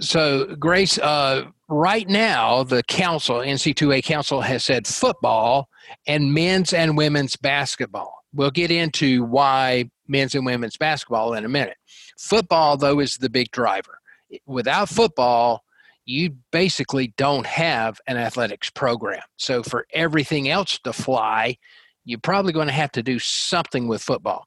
So, 0.00 0.56
Grace, 0.56 0.98
uh, 0.98 1.44
right 1.68 2.08
now, 2.08 2.64
the 2.64 2.82
council, 2.82 3.36
NCAA 3.36 4.02
Council, 4.02 4.40
has 4.40 4.64
said 4.64 4.86
football 4.86 5.68
and 6.06 6.34
men's 6.34 6.72
and 6.72 6.96
women's 6.96 7.36
basketball. 7.36 8.24
We'll 8.32 8.50
get 8.50 8.70
into 8.70 9.24
why 9.24 9.90
men's 10.08 10.34
and 10.34 10.44
women's 10.44 10.76
basketball 10.76 11.34
in 11.34 11.44
a 11.44 11.48
minute. 11.48 11.76
Football, 12.18 12.76
though, 12.76 12.98
is 12.98 13.16
the 13.16 13.30
big 13.30 13.50
driver. 13.52 13.98
Without 14.46 14.88
football, 14.88 15.62
you 16.06 16.36
basically 16.50 17.14
don't 17.16 17.46
have 17.46 18.00
an 18.06 18.16
athletics 18.16 18.70
program. 18.70 19.22
So 19.36 19.62
for 19.62 19.86
everything 19.92 20.48
else 20.48 20.78
to 20.80 20.92
fly, 20.92 21.56
you're 22.04 22.18
probably 22.18 22.52
going 22.52 22.66
to 22.66 22.72
have 22.72 22.92
to 22.92 23.02
do 23.02 23.18
something 23.18 23.88
with 23.88 24.02
football. 24.02 24.46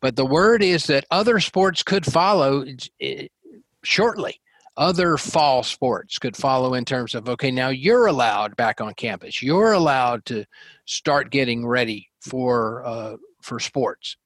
But 0.00 0.16
the 0.16 0.26
word 0.26 0.62
is 0.62 0.86
that 0.86 1.04
other 1.10 1.38
sports 1.38 1.82
could 1.82 2.04
follow 2.04 2.64
eh, 3.00 3.28
shortly. 3.84 4.40
Other 4.76 5.16
fall 5.16 5.62
sports 5.62 6.18
could 6.18 6.36
follow 6.36 6.74
in 6.74 6.84
terms 6.84 7.14
of 7.14 7.28
okay, 7.28 7.50
now 7.50 7.68
you're 7.70 8.06
allowed 8.06 8.56
back 8.56 8.80
on 8.80 8.92
campus. 8.94 9.42
You're 9.42 9.72
allowed 9.72 10.24
to 10.26 10.44
start 10.84 11.30
getting 11.30 11.66
ready 11.66 12.10
for 12.20 12.84
uh, 12.84 13.16
for 13.40 13.58
sports. 13.58 14.16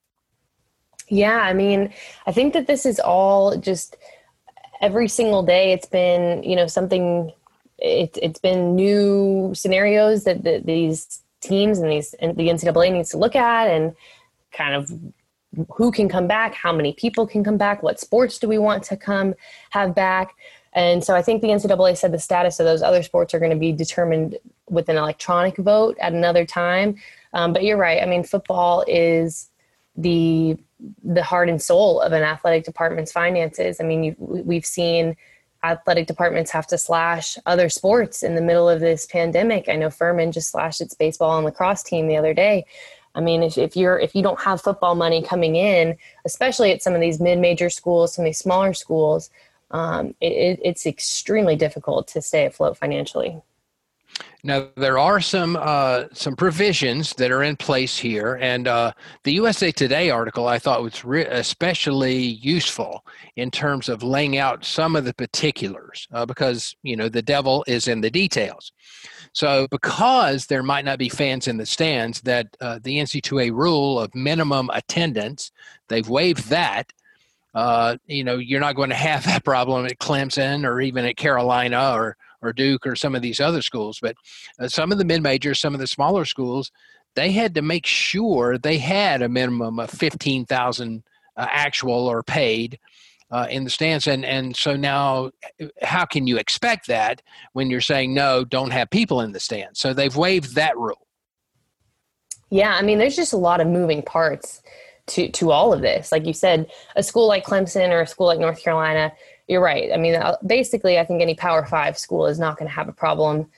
Yeah, 1.09 1.39
I 1.39 1.53
mean, 1.53 1.93
I 2.27 2.33
think 2.33 2.53
that 2.55 2.67
this 2.67 2.87
is 2.87 2.99
all 2.99 3.57
just 3.57 3.97
every 4.81 5.09
single 5.09 5.43
day. 5.43 5.73
It's 5.73 5.87
been, 5.87 6.43
you 6.43 6.57
know, 6.57 6.67
something. 6.67 7.33
It's 7.79 8.19
it's 8.23 8.41
been 8.41 8.75
new 8.75 9.53
scenarios 9.55 10.25
that, 10.25 10.43
that 10.45 10.67
these 10.67 11.23
teams 11.41 11.79
and 11.79 11.91
these 11.91 12.15
and 12.15 12.37
the 12.37 12.49
NCAA 12.49 12.93
needs 12.93 13.11
to 13.11 13.19
look 13.19 13.35
at 13.37 13.69
and 13.69 13.95
kind 14.53 14.75
of 14.75 14.91
who 15.75 15.91
can 15.91 16.09
come 16.09 16.27
back, 16.27 16.55
how 16.55 16.73
many 16.73 16.93
people 16.93 17.27
can 17.27 17.43
come 17.43 17.57
back, 17.57 17.83
what 17.83 17.99
sports 17.99 18.39
do 18.39 18.49
we 18.49 18.59
want 18.59 18.83
to 18.85 18.97
come 18.97 19.35
have 19.71 19.95
back. 19.95 20.35
And 20.73 21.03
so 21.03 21.17
I 21.17 21.23
think 21.23 21.43
the 21.43 21.49
NCAA 21.49 21.97
said 21.97 22.13
the 22.13 22.19
status 22.19 22.61
of 22.61 22.67
those 22.67 22.83
other 22.83 23.03
sports 23.03 23.35
are 23.35 23.41
going 23.41 23.51
to 23.51 23.57
be 23.57 23.73
determined 23.73 24.39
with 24.69 24.89
an 24.89 24.97
electronic 24.97 25.57
vote 25.57 25.97
at 26.01 26.13
another 26.13 26.47
time. 26.47 26.97
Um, 27.33 27.53
but 27.53 27.65
you're 27.65 27.77
right. 27.77 28.03
I 28.03 28.07
mean, 28.07 28.23
football 28.23 28.85
is 28.87 29.51
the 29.97 30.57
the 31.05 31.23
heart 31.23 31.51
and 31.51 31.61
soul 31.61 32.01
of 32.01 32.13
an 32.13 32.23
athletic 32.23 32.65
department's 32.65 33.13
finances. 33.13 33.81
I 33.81 33.85
mean, 33.85 34.17
we've 34.19 34.65
seen 34.65 35.15
athletic 35.63 36.07
departments 36.07 36.51
have 36.53 36.67
to 36.69 36.79
slash 36.79 37.37
other 37.45 37.69
sports 37.69 38.23
in 38.23 38.35
the 38.35 38.41
middle 38.41 38.69
of 38.69 38.81
this 38.81 39.05
pandemic. 39.07 39.69
I 39.69 39.77
know 39.77 39.91
Furman 39.91 40.33
just 40.33 40.51
slashed 40.51 40.81
its 40.81 40.95
baseball 40.95 41.37
and 41.37 41.45
lacrosse 41.45 41.83
team 41.83 42.07
the 42.07 42.17
other 42.17 42.33
day. 42.33 42.65
I 43.15 43.21
mean, 43.21 43.43
if, 43.43 43.59
if 43.59 43.77
you're 43.77 43.99
if 43.99 44.15
you 44.15 44.23
don't 44.23 44.41
have 44.41 44.61
football 44.61 44.95
money 44.95 45.23
coming 45.23 45.57
in, 45.57 45.97
especially 46.25 46.71
at 46.73 46.83
some 46.83 46.95
of 46.95 47.01
these 47.01 47.21
mid-major 47.21 47.71
schools, 47.71 48.15
some 48.15 48.25
of 48.25 48.27
these 48.27 48.39
smaller 48.39 48.73
schools, 48.73 49.31
um, 49.73 50.15
it, 50.21 50.61
it's 50.63 50.87
extremely 50.87 51.57
difficult 51.57 52.09
to 52.09 52.23
stay 52.23 52.47
afloat 52.47 52.77
financially. 52.77 53.41
Now 54.43 54.69
there 54.77 54.99
are 54.99 55.21
some 55.21 55.57
uh, 55.61 56.05
some 56.13 56.35
provisions 56.35 57.13
that 57.15 57.31
are 57.31 57.43
in 57.43 57.57
place 57.57 57.99
here, 57.99 58.39
and 58.41 58.67
uh, 58.67 58.93
the 59.25 59.33
USA 59.33 59.71
Today 59.71 60.11
article 60.11 60.49
I 60.49 60.59
thought 60.59 60.83
was 60.83 61.05
re- 61.05 61.27
especially 61.27 62.17
useful 62.17 63.05
in 63.37 63.51
terms 63.51 63.89
of 63.89 64.03
laying 64.03 64.39
out 64.39 64.65
some 64.65 64.97
of 64.97 65.05
the 65.05 65.15
particulars, 65.15 66.09
uh, 66.13 66.25
because 66.25 66.75
you 66.83 66.97
know 66.97 67.09
the 67.09 67.23
devil 67.23 67.65
is 67.67 67.87
in 67.87 68.01
the 68.01 68.11
details. 68.11 68.73
So 69.33 69.69
because 69.71 70.47
there 70.47 70.63
might 70.63 70.85
not 70.85 70.99
be 70.99 71.09
fans 71.09 71.47
in 71.47 71.57
the 71.57 71.67
stands, 71.67 72.21
that 72.23 72.49
uh, 72.61 72.81
the 72.83 72.99
NCAA 72.99 73.53
rule 73.53 74.01
of 74.01 74.15
minimum 74.15 74.71
attendance, 74.73 75.53
they've 75.89 76.09
waived 76.09 76.49
that. 76.49 76.93
Uh, 77.55 77.97
you 78.07 78.23
know, 78.25 78.39
you're 78.39 78.61
not 78.61 78.77
going 78.77 78.91
to 78.91 78.97
have 78.97 79.25
that 79.27 79.45
problem 79.45 79.87
at 79.87 79.99
Clemson 79.99 80.65
or 80.65 80.81
even 80.81 81.05
at 81.05 81.17
Carolina 81.17 81.93
or 81.95 82.17
or 82.43 82.53
Duke 82.53 82.87
or 82.87 82.97
some 82.97 83.15
of 83.15 83.23
these 83.23 83.41
other 83.41 83.63
schools, 83.63 83.99
but 84.01 84.17
uh, 84.59 84.69
some 84.69 84.93
of 84.93 84.99
the 84.99 85.05
mid 85.05 85.23
majors, 85.23 85.61
some 85.61 85.75
of 85.75 85.81
the 85.81 85.87
smaller 85.87 86.25
schools, 86.25 86.71
they 87.17 87.33
had 87.33 87.55
to 87.55 87.63
make 87.63 87.87
sure 87.87 88.59
they 88.59 88.79
had 88.79 89.23
a 89.23 89.29
minimum 89.29 89.79
of 89.79 89.91
15,000 89.91 91.03
uh, 91.37 91.47
actual 91.51 92.07
or 92.07 92.23
paid 92.23 92.79
uh, 93.31 93.47
in 93.51 93.65
the 93.65 93.71
stands. 93.71 94.07
And, 94.07 94.25
and 94.25 94.57
so 94.57 94.77
now, 94.77 95.31
how 95.83 96.05
can 96.05 96.27
you 96.27 96.39
expect 96.39 96.87
that 96.89 97.23
when 97.53 97.71
you're 97.71 97.81
saying, 97.81 98.15
no, 98.15 98.45
don't 98.45 98.73
have 98.73 98.91
people 98.91 99.21
in 99.21 99.33
the 99.33 99.41
stands? 99.41 99.81
So 99.81 99.93
they've 99.93 100.15
waived 100.15 100.55
that 100.55 100.77
rule. 100.77 101.07
Yeah, 102.51 102.75
I 102.75 102.83
mean, 102.83 102.99
there's 102.99 103.17
just 103.17 103.33
a 103.33 103.37
lot 103.39 103.61
of 103.61 103.69
moving 103.69 104.03
parts 104.03 104.61
to, 105.09 105.29
to 105.31 105.51
all 105.53 105.73
of 105.73 105.83
this. 105.83 106.11
Like 106.11 106.27
you 106.27 106.33
said, 106.33 106.71
a 106.97 107.03
school 107.03 107.29
like 107.29 107.45
Clemson 107.45 107.91
or 107.91 108.01
a 108.01 108.07
school 108.07 108.27
like 108.27 108.41
North 108.41 108.63
Carolina, 108.63 109.13
you're 109.51 109.61
right. 109.61 109.91
I 109.93 109.97
mean, 109.97 110.15
uh, 110.15 110.37
basically, 110.47 110.97
I 110.97 111.05
think 111.05 111.21
any 111.21 111.35
Power 111.35 111.67
Five 111.67 111.99
school 111.99 112.27
is 112.27 112.39
not 112.39 112.57
going 112.57 112.69
to 112.69 112.75
have 112.75 112.89
a 112.89 112.93
problem 112.93 113.51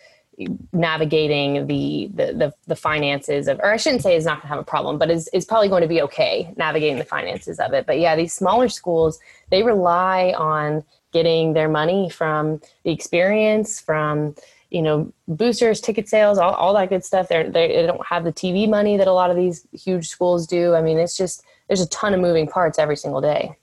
navigating 0.73 1.67
the, 1.67 2.09
the, 2.15 2.33
the 2.33 2.55
the 2.67 2.77
finances 2.77 3.47
of, 3.47 3.61
or 3.61 3.71
I 3.71 3.77
shouldn't 3.77 4.03
say 4.03 4.17
is 4.17 4.25
not 4.25 4.37
going 4.37 4.43
to 4.43 4.49
have 4.49 4.59
a 4.59 4.65
problem, 4.65 4.97
but 4.97 5.11
is 5.11 5.29
is 5.35 5.45
probably 5.45 5.69
going 5.69 5.83
to 5.83 5.89
be 5.89 6.01
okay 6.01 6.55
navigating 6.57 6.99
the 6.99 7.05
finances 7.05 7.61
of 7.61 7.75
it. 7.75 7.85
But 7.85 7.99
yeah, 7.99 8.17
these 8.17 8.33
smaller 8.33 8.71
schools 8.71 9.21
they 9.51 9.63
rely 9.63 10.33
on 10.35 10.83
getting 11.13 11.53
their 11.53 11.69
money 11.69 12.09
from 12.09 12.63
the 12.85 12.91
experience, 12.91 13.79
from 13.79 14.35
you 14.71 14.81
know 14.81 15.13
boosters, 15.29 15.83
ticket 15.83 16.09
sales, 16.09 16.39
all, 16.39 16.55
all 16.55 16.73
that 16.73 16.89
good 16.89 17.05
stuff. 17.05 17.29
They're, 17.29 17.51
they 17.51 17.69
they 17.69 17.87
don't 17.87 18.07
have 18.07 18.25
the 18.25 18.33
TV 18.33 18.67
money 18.67 18.97
that 18.97 19.09
a 19.09 19.13
lot 19.13 19.31
of 19.31 19.37
these 19.37 19.67
huge 19.73 20.09
schools 20.09 20.47
do. 20.47 20.75
I 20.75 20.81
mean, 20.81 20.99
it's 20.99 21.19
just 21.19 21.45
there's 21.69 21.83
a 21.83 21.89
ton 21.89 22.15
of 22.15 22.21
moving 22.21 22.49
parts 22.49 22.79
every 22.79 22.97
single 22.97 23.21
day. 23.21 23.55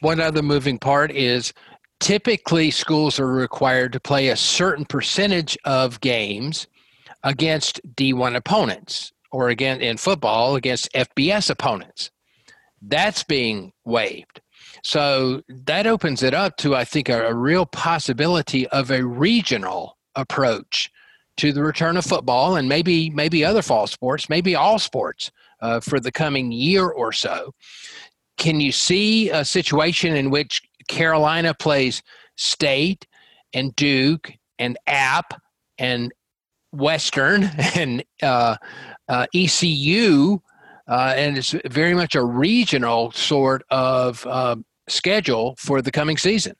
One 0.00 0.20
other 0.20 0.42
moving 0.42 0.78
part 0.78 1.10
is 1.10 1.54
typically 2.00 2.70
schools 2.70 3.18
are 3.18 3.26
required 3.26 3.92
to 3.92 4.00
play 4.00 4.28
a 4.28 4.36
certain 4.36 4.84
percentage 4.84 5.56
of 5.64 6.00
games 6.00 6.66
against 7.22 7.80
D1 7.94 8.36
opponents 8.36 9.12
or 9.32 9.48
again 9.48 9.80
in 9.80 9.96
football 9.96 10.56
against 10.56 10.92
FBS 10.92 11.50
opponents. 11.50 12.10
That's 12.82 13.24
being 13.24 13.72
waived. 13.84 14.40
So 14.82 15.42
that 15.48 15.86
opens 15.86 16.22
it 16.22 16.34
up 16.34 16.56
to, 16.58 16.76
I 16.76 16.84
think, 16.84 17.08
a, 17.08 17.26
a 17.26 17.34
real 17.34 17.66
possibility 17.66 18.68
of 18.68 18.90
a 18.90 19.04
regional 19.04 19.96
approach 20.14 20.90
to 21.38 21.52
the 21.52 21.62
return 21.62 21.96
of 21.96 22.04
football 22.04 22.56
and 22.56 22.68
maybe 22.68 23.10
maybe 23.10 23.44
other 23.44 23.62
fall 23.62 23.86
sports, 23.86 24.28
maybe 24.28 24.54
all 24.54 24.78
sports 24.78 25.30
uh, 25.60 25.80
for 25.80 26.00
the 26.00 26.12
coming 26.12 26.52
year 26.52 26.86
or 26.86 27.12
so. 27.12 27.52
Can 28.38 28.60
you 28.60 28.72
see 28.72 29.30
a 29.30 29.44
situation 29.44 30.14
in 30.14 30.30
which 30.30 30.62
Carolina 30.88 31.54
plays 31.54 32.02
State 32.36 33.06
and 33.52 33.74
Duke 33.76 34.32
and 34.58 34.78
App 34.86 35.40
and 35.78 36.12
Western 36.72 37.44
and 37.74 38.04
uh, 38.22 38.56
uh, 39.08 39.26
ECU, 39.34 40.40
uh, 40.88 41.14
and 41.16 41.38
it's 41.38 41.54
very 41.66 41.94
much 41.94 42.14
a 42.14 42.22
regional 42.22 43.10
sort 43.12 43.64
of 43.70 44.26
uh, 44.26 44.56
schedule 44.88 45.56
for 45.58 45.82
the 45.82 45.90
coming 45.90 46.16
season. 46.16 46.54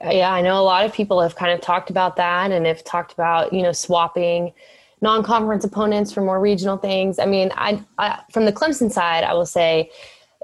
Yeah, 0.00 0.32
I 0.32 0.42
know 0.42 0.60
a 0.60 0.64
lot 0.64 0.84
of 0.84 0.92
people 0.92 1.20
have 1.20 1.36
kind 1.36 1.52
of 1.52 1.60
talked 1.60 1.88
about 1.88 2.16
that 2.16 2.50
and 2.50 2.66
have 2.66 2.82
talked 2.82 3.12
about 3.12 3.52
you 3.52 3.62
know 3.62 3.72
swapping 3.72 4.52
non-conference 5.00 5.64
opponents 5.64 6.12
for 6.12 6.22
more 6.22 6.40
regional 6.40 6.76
things. 6.76 7.18
I 7.18 7.26
mean, 7.26 7.50
I, 7.56 7.82
I 7.98 8.20
from 8.32 8.44
the 8.44 8.52
Clemson 8.52 8.90
side, 8.90 9.24
I 9.24 9.34
will 9.34 9.46
say 9.46 9.90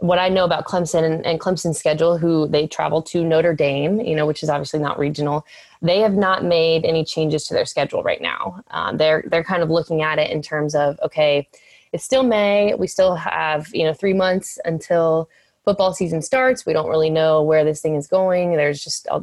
what 0.01 0.19
I 0.19 0.29
know 0.29 0.45
about 0.45 0.65
Clemson 0.65 1.05
and, 1.05 1.27
and, 1.27 1.41
Clemson's 1.41 1.79
schedule, 1.79 2.19
who 2.19 2.47
they 2.47 2.67
travel 2.67 3.03
to 3.03 3.25
Notre 3.25 3.55
Dame, 3.55 4.01
you 4.01 4.15
know, 4.15 4.27
which 4.27 4.43
is 4.43 4.49
obviously 4.49 4.81
not 4.81 4.99
regional, 4.99 5.45
they 5.83 6.01
have 6.01 6.15
not 6.15 6.45
made 6.45 6.85
any 6.85 7.05
changes 7.05 7.47
to 7.49 7.55
their 7.55 7.67
schedule 7.67 8.03
right 8.03 8.21
now. 8.21 8.63
Um, 8.71 8.97
they're 8.97 9.25
they're 9.27 9.45
kind 9.45 9.63
of 9.63 9.71
looking 9.71 10.03
at 10.03 10.19
it 10.19 10.31
in 10.31 10.43
terms 10.43 10.75
of 10.75 10.99
okay, 11.03 11.49
it's 11.93 12.05
still 12.05 12.23
May, 12.23 12.75
we 12.75 12.87
still 12.87 13.15
have 13.17 13.69
you 13.73 13.85
know 13.85 13.95
three 13.95 14.15
months 14.15 14.59
until 14.65 15.29
football 15.65 15.93
season 15.93 16.23
starts. 16.23 16.65
We 16.65 16.73
don't 16.73 16.89
really 16.89 17.11
know 17.11 17.43
where 17.43 17.65
this 17.65 17.81
thing 17.83 17.95
is 17.95 18.07
going. 18.07 18.53
There's 18.53 18.83
just 18.83 19.07
uh, 19.11 19.21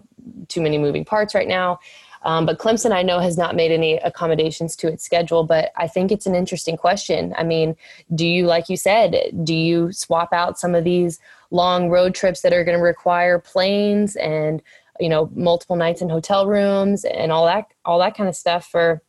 too 0.47 0.61
many 0.61 0.77
moving 0.77 1.03
parts 1.03 1.33
right 1.33 1.47
now. 1.47 1.79
Um, 2.25 2.47
but 2.47 2.57
Clemson, 2.57 2.91
I 2.91 3.03
know, 3.03 3.19
has 3.19 3.37
not 3.37 3.55
made 3.55 3.71
any 3.71 3.97
accommodations 3.97 4.75
to 4.77 4.87
its 4.87 5.05
schedule, 5.05 5.43
but 5.43 5.71
I 5.77 5.87
think 5.87 6.11
it's 6.11 6.25
an 6.25 6.33
interesting 6.33 6.75
question. 6.75 7.35
I 7.37 7.43
mean, 7.43 7.75
do 8.15 8.25
you, 8.25 8.47
like 8.47 8.67
you 8.67 8.77
said, 8.77 9.31
do 9.43 9.53
you 9.53 9.91
swap 9.91 10.33
out 10.33 10.59
some 10.59 10.73
of 10.73 10.83
these 10.83 11.19
long 11.51 11.89
road 11.89 12.15
trips 12.15 12.41
that 12.41 12.51
are 12.51 12.63
going 12.63 12.77
to 12.77 12.83
require 12.83 13.37
planes 13.37 14.15
and, 14.15 14.63
you 14.99 15.07
know, 15.07 15.29
multiple 15.35 15.75
nights 15.75 16.01
in 16.01 16.09
hotel 16.09 16.47
rooms 16.47 17.05
and 17.05 17.31
all 17.31 17.45
that, 17.45 17.67
all 17.85 17.99
that 17.99 18.17
kind 18.17 18.27
of 18.27 18.35
stuff 18.35 18.65
for, 18.65 19.03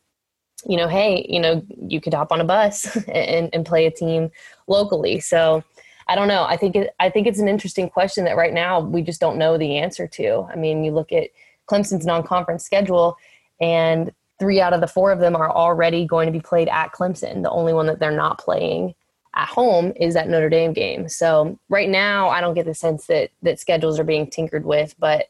you 0.67 0.77
know, 0.77 0.87
hey, 0.87 1.25
you 1.27 1.39
know, 1.39 1.65
you 1.87 1.99
could 1.99 2.13
hop 2.13 2.31
on 2.31 2.39
a 2.39 2.45
bus 2.45 2.95
and, 3.07 3.49
and 3.51 3.65
play 3.65 3.87
a 3.87 3.91
team 3.91 4.29
locally. 4.67 5.19
So, 5.19 5.63
I 6.09 6.15
don't 6.15 6.29
know. 6.29 6.45
I 6.45 6.55
think 6.55 6.75
it, 6.77 6.95
I 7.01 7.09
think 7.09 7.27
it's 7.27 7.39
an 7.39 7.49
interesting 7.49 7.89
question 7.89 8.23
that 8.25 8.37
right 8.37 8.53
now 8.53 8.79
we 8.79 9.01
just 9.01 9.19
don't 9.19 9.37
know 9.37 9.57
the 9.57 9.77
answer 9.77 10.07
to. 10.07 10.47
I 10.49 10.55
mean, 10.55 10.85
you 10.85 10.93
look 10.93 11.11
at 11.11 11.31
Clemson's 11.67 12.05
non-conference 12.05 12.63
schedule, 12.63 13.17
and 13.59 14.11
three 14.39 14.61
out 14.61 14.73
of 14.73 14.81
the 14.81 14.87
four 14.87 15.11
of 15.11 15.19
them 15.19 15.35
are 15.35 15.51
already 15.51 16.05
going 16.05 16.27
to 16.27 16.31
be 16.31 16.39
played 16.39 16.67
at 16.69 16.91
Clemson. 16.93 17.43
The 17.43 17.49
only 17.49 17.73
one 17.73 17.87
that 17.87 17.99
they're 17.99 18.11
not 18.11 18.39
playing 18.39 18.93
at 19.35 19.47
home 19.47 19.93
is 19.95 20.13
that 20.13 20.29
Notre 20.29 20.49
Dame 20.49 20.73
game. 20.73 21.07
So 21.09 21.59
right 21.69 21.89
now, 21.89 22.29
I 22.29 22.41
don't 22.41 22.55
get 22.55 22.65
the 22.65 22.73
sense 22.73 23.07
that 23.07 23.31
that 23.43 23.59
schedules 23.59 23.99
are 23.99 24.03
being 24.03 24.29
tinkered 24.29 24.65
with, 24.65 24.95
but 24.99 25.27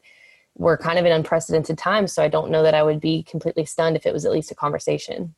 we're 0.58 0.78
kind 0.78 0.98
of 0.98 1.06
in 1.06 1.12
unprecedented 1.12 1.78
times. 1.78 2.14
So 2.14 2.24
I 2.24 2.28
don't 2.28 2.50
know 2.50 2.64
that 2.64 2.74
I 2.74 2.84
would 2.84 3.00
be 3.00 3.24
completely 3.24 3.66
stunned 3.66 3.96
if 3.96 4.06
it 4.06 4.14
was 4.14 4.26
at 4.26 4.32
least 4.32 4.52
a 4.52 4.56
conversation. 4.56 5.36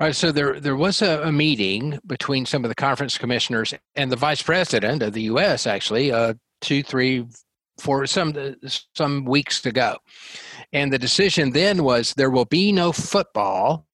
All 0.00 0.06
right, 0.08 0.14
so 0.14 0.32
there 0.32 0.60
there 0.60 0.76
was 0.76 1.02
a, 1.02 1.22
a 1.22 1.32
meeting 1.32 1.98
between 2.06 2.46
some 2.46 2.64
of 2.64 2.68
the 2.68 2.74
conference 2.74 3.16
commissioners 3.16 3.72
and 3.94 4.10
the 4.10 4.16
vice 4.16 4.42
president 4.42 5.02
of 5.02 5.12
the 5.12 5.22
U.S. 5.22 5.66
Actually, 5.66 6.12
uh, 6.12 6.34
two, 6.60 6.82
three, 6.82 7.26
for 7.82 8.06
some 8.06 8.32
some 8.94 9.24
weeks 9.24 9.66
ago, 9.66 9.98
and 10.72 10.92
the 10.92 10.98
decision 10.98 11.50
then 11.50 11.82
was 11.82 12.14
there 12.14 12.30
will 12.30 12.44
be 12.44 12.70
no 12.70 12.92
football 12.92 13.86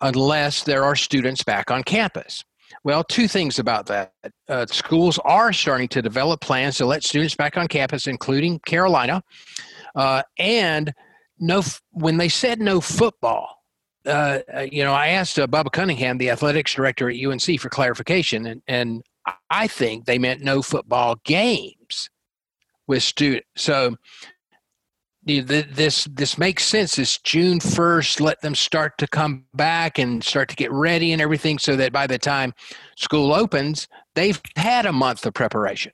unless 0.00 0.64
there 0.64 0.84
are 0.84 0.96
students 0.96 1.44
back 1.44 1.70
on 1.70 1.82
campus. 1.82 2.44
Well, 2.82 3.04
two 3.04 3.28
things 3.28 3.58
about 3.58 3.86
that. 3.86 4.12
Uh, 4.48 4.66
schools 4.66 5.18
are 5.24 5.52
starting 5.52 5.88
to 5.88 6.02
develop 6.02 6.40
plans 6.40 6.78
to 6.78 6.86
let 6.86 7.04
students 7.04 7.36
back 7.36 7.56
on 7.56 7.68
campus, 7.68 8.06
including 8.06 8.58
Carolina, 8.60 9.22
uh, 9.94 10.22
and 10.38 10.92
no. 11.38 11.62
When 11.90 12.16
they 12.16 12.30
said 12.30 12.58
no 12.58 12.80
football, 12.80 13.64
uh, 14.06 14.40
uh, 14.54 14.60
you 14.72 14.82
know, 14.82 14.94
I 14.94 15.08
asked 15.08 15.38
uh, 15.38 15.46
Bubba 15.46 15.72
Cunningham, 15.72 16.16
the 16.16 16.30
athletics 16.30 16.74
director 16.74 17.10
at 17.10 17.16
UNC, 17.16 17.60
for 17.60 17.68
clarification, 17.68 18.46
and, 18.46 18.62
and 18.66 19.02
I 19.50 19.66
think 19.66 20.06
they 20.06 20.18
meant 20.18 20.42
no 20.42 20.62
football 20.62 21.16
games 21.24 21.83
with 22.86 23.02
students. 23.02 23.46
So 23.56 23.96
this 25.26 26.04
this 26.04 26.38
makes 26.38 26.64
sense. 26.64 26.98
It's 26.98 27.18
June 27.18 27.60
first. 27.60 28.20
Let 28.20 28.42
them 28.42 28.54
start 28.54 28.98
to 28.98 29.06
come 29.06 29.46
back 29.54 29.98
and 29.98 30.22
start 30.22 30.48
to 30.50 30.56
get 30.56 30.70
ready 30.70 31.12
and 31.12 31.22
everything, 31.22 31.58
so 31.58 31.76
that 31.76 31.92
by 31.92 32.06
the 32.06 32.18
time 32.18 32.52
school 32.96 33.32
opens, 33.32 33.88
they've 34.14 34.40
had 34.56 34.86
a 34.86 34.92
month 34.92 35.24
of 35.24 35.34
preparation. 35.34 35.92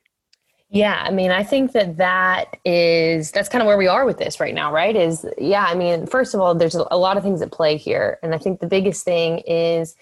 Yeah, 0.72 1.02
I 1.04 1.10
mean, 1.10 1.32
I 1.32 1.42
think 1.42 1.72
that 1.72 1.96
that 1.96 2.56
is 2.64 3.32
that's 3.32 3.48
kind 3.48 3.62
of 3.62 3.66
where 3.66 3.76
we 3.76 3.88
are 3.88 4.04
with 4.04 4.18
this 4.18 4.38
right 4.38 4.54
now, 4.54 4.72
right? 4.72 4.94
Is 4.94 5.26
yeah, 5.38 5.64
I 5.64 5.74
mean, 5.74 6.06
first 6.06 6.34
of 6.34 6.40
all, 6.40 6.54
there's 6.54 6.74
a 6.76 6.96
lot 6.96 7.16
of 7.16 7.22
things 7.22 7.42
at 7.42 7.50
play 7.52 7.76
here, 7.76 8.18
and 8.22 8.34
I 8.34 8.38
think 8.38 8.60
the 8.60 8.68
biggest 8.68 9.04
thing 9.04 9.38
is 9.46 9.96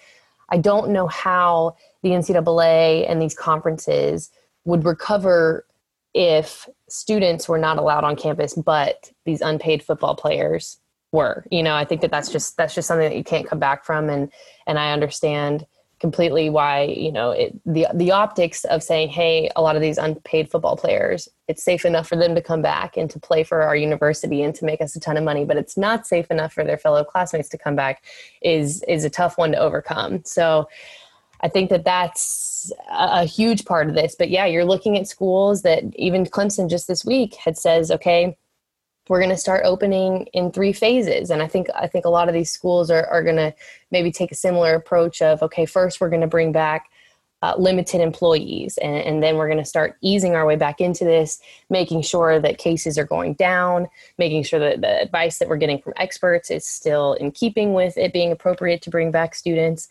I 0.49 0.57
don't 0.57 0.91
know 0.91 1.07
how 1.07 1.75
the 2.01 2.09
NCAA 2.09 3.09
and 3.09 3.21
these 3.21 3.35
conferences 3.35 4.31
would 4.65 4.85
recover 4.85 5.65
if 6.13 6.67
students 6.87 7.47
were 7.47 7.57
not 7.57 7.77
allowed 7.77 8.03
on 8.03 8.15
campus, 8.15 8.53
but 8.55 9.11
these 9.25 9.41
unpaid 9.41 9.83
football 9.83 10.15
players 10.15 10.79
were. 11.11 11.45
You 11.51 11.63
know, 11.63 11.75
I 11.75 11.85
think 11.85 12.01
that 12.01 12.11
that's 12.11 12.31
just 12.31 12.57
that's 12.57 12.75
just 12.75 12.87
something 12.87 13.09
that 13.09 13.17
you 13.17 13.23
can't 13.23 13.47
come 13.47 13.59
back 13.59 13.85
from, 13.85 14.09
and 14.09 14.31
and 14.67 14.79
I 14.79 14.91
understand 14.91 15.65
completely 15.99 16.49
why 16.49 16.83
you 16.83 17.11
know 17.11 17.31
it, 17.31 17.59
the 17.65 17.87
the 17.93 18.11
optics 18.11 18.63
of 18.65 18.81
saying, 18.81 19.09
hey, 19.09 19.49
a 19.55 19.61
lot 19.61 19.75
of 19.75 19.81
these 19.81 19.97
unpaid 19.97 20.49
football 20.49 20.77
players, 20.77 21.27
it's 21.47 21.63
safe 21.63 21.85
enough 21.85 22.07
for 22.07 22.15
them 22.15 22.35
to 22.35 22.41
come 22.41 22.61
back 22.61 22.97
and 22.97 23.09
to 23.09 23.19
play 23.19 23.43
for 23.43 23.61
our 23.61 23.75
university 23.75 24.41
and 24.43 24.55
to 24.55 24.65
make 24.65 24.81
us 24.81 24.95
a 24.95 24.99
ton 24.99 25.17
of 25.17 25.23
money, 25.23 25.45
but 25.45 25.57
it's 25.57 25.77
not 25.77 26.07
safe 26.07 26.29
enough 26.31 26.53
for 26.53 26.63
their 26.63 26.77
fellow 26.77 27.03
classmates 27.03 27.49
to 27.49 27.57
come 27.57 27.75
back. 27.75 28.03
is 28.41 28.83
is 28.87 29.03
a 29.03 29.09
tough 29.09 29.37
one 29.37 29.51
to 29.51 29.59
overcome. 29.59 30.23
So. 30.25 30.67
I 31.41 31.47
think 31.47 31.69
that 31.69 31.85
that's 31.85 32.71
a 32.91 33.25
huge 33.25 33.65
part 33.65 33.89
of 33.89 33.95
this. 33.95 34.15
But 34.17 34.29
yeah, 34.29 34.45
you're 34.45 34.65
looking 34.65 34.97
at 34.97 35.07
schools 35.07 35.61
that 35.61 35.83
even 35.95 36.25
Clemson 36.25 36.69
just 36.69 36.87
this 36.87 37.05
week 37.05 37.35
had 37.35 37.57
says, 37.57 37.91
okay, 37.91 38.37
we're 39.07 39.19
going 39.19 39.31
to 39.31 39.37
start 39.37 39.65
opening 39.65 40.27
in 40.33 40.51
three 40.51 40.71
phases 40.71 41.31
and 41.31 41.41
i 41.41 41.47
think 41.47 41.65
i 41.73 41.87
think 41.87 42.05
a 42.05 42.09
lot 42.09 42.27
of 42.27 42.35
these 42.35 42.51
schools 42.51 42.91
are, 42.91 43.07
are 43.07 43.23
going 43.23 43.37
to 43.37 43.51
maybe 43.89 44.11
take 44.11 44.31
a 44.31 44.35
similar 44.35 44.75
approach 44.75 45.19
of 45.19 45.41
okay 45.41 45.65
first 45.65 45.99
we're 45.99 46.09
going 46.09 46.21
to 46.21 46.27
bring 46.27 46.51
back 46.51 46.91
uh, 47.41 47.53
limited 47.57 48.01
employees. 48.01 48.77
And, 48.79 48.95
and 48.95 49.23
then 49.23 49.37
we're 49.37 49.47
going 49.47 49.59
to 49.59 49.65
start 49.65 49.95
easing 50.01 50.35
our 50.35 50.45
way 50.45 50.55
back 50.55 50.81
into 50.81 51.05
this, 51.05 51.39
making 51.69 52.01
sure 52.01 52.39
that 52.39 52.57
cases 52.57 52.97
are 52.97 53.05
going 53.05 53.35
down, 53.35 53.87
making 54.17 54.43
sure 54.43 54.59
that 54.59 54.81
the 54.81 55.01
advice 55.01 55.39
that 55.39 55.47
we're 55.47 55.57
getting 55.57 55.81
from 55.81 55.93
experts 55.95 56.51
is 56.51 56.65
still 56.65 57.13
in 57.13 57.31
keeping 57.31 57.73
with 57.73 57.97
it 57.97 58.13
being 58.13 58.31
appropriate 58.31 58.81
to 58.83 58.89
bring 58.89 59.11
back 59.11 59.35
students. 59.35 59.87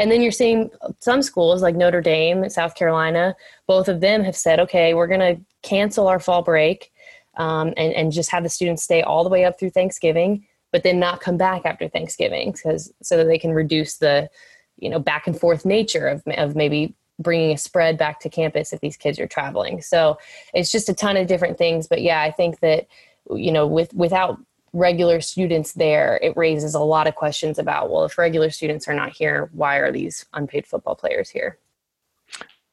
And 0.00 0.10
then 0.10 0.22
you're 0.22 0.32
seeing 0.32 0.70
some 1.00 1.20
schools 1.20 1.60
like 1.60 1.76
Notre 1.76 2.00
Dame, 2.00 2.48
South 2.48 2.74
Carolina, 2.74 3.36
both 3.66 3.86
of 3.86 4.00
them 4.00 4.24
have 4.24 4.34
said, 4.34 4.58
okay, 4.58 4.94
we're 4.94 5.06
going 5.06 5.20
to 5.20 5.38
cancel 5.62 6.08
our 6.08 6.18
fall 6.18 6.40
break 6.40 6.90
um, 7.36 7.74
and, 7.76 7.92
and 7.92 8.10
just 8.10 8.30
have 8.30 8.42
the 8.42 8.48
students 8.48 8.82
stay 8.82 9.02
all 9.02 9.24
the 9.24 9.30
way 9.30 9.44
up 9.44 9.58
through 9.58 9.68
Thanksgiving, 9.68 10.46
but 10.72 10.84
then 10.84 10.98
not 10.98 11.20
come 11.20 11.36
back 11.36 11.66
after 11.66 11.86
Thanksgiving 11.86 12.52
because 12.52 12.90
so 13.02 13.18
that 13.18 13.26
they 13.26 13.38
can 13.38 13.52
reduce 13.52 13.98
the 13.98 14.30
you 14.78 14.88
know 14.88 14.98
back 14.98 15.26
and 15.26 15.38
forth 15.38 15.66
nature 15.66 16.08
of, 16.08 16.22
of 16.38 16.56
maybe 16.56 16.94
bringing 17.18 17.52
a 17.52 17.58
spread 17.58 17.98
back 17.98 18.20
to 18.20 18.30
campus 18.30 18.72
if 18.72 18.80
these 18.80 18.96
kids 18.96 19.20
are 19.20 19.26
traveling. 19.26 19.82
So 19.82 20.16
it's 20.54 20.72
just 20.72 20.88
a 20.88 20.94
ton 20.94 21.18
of 21.18 21.26
different 21.26 21.58
things 21.58 21.86
but 21.86 22.00
yeah 22.00 22.22
i 22.22 22.30
think 22.30 22.60
that 22.60 22.86
you 23.34 23.52
know 23.52 23.66
with 23.66 23.92
without 23.94 24.38
regular 24.72 25.20
students 25.20 25.72
there 25.72 26.18
it 26.22 26.36
raises 26.36 26.74
a 26.74 26.80
lot 26.80 27.06
of 27.06 27.14
questions 27.14 27.58
about 27.58 27.90
well 27.90 28.04
if 28.04 28.16
regular 28.16 28.50
students 28.50 28.86
are 28.86 28.94
not 28.94 29.10
here 29.10 29.50
why 29.52 29.76
are 29.76 29.90
these 29.90 30.26
unpaid 30.34 30.66
football 30.66 30.94
players 30.94 31.28
here 31.28 31.58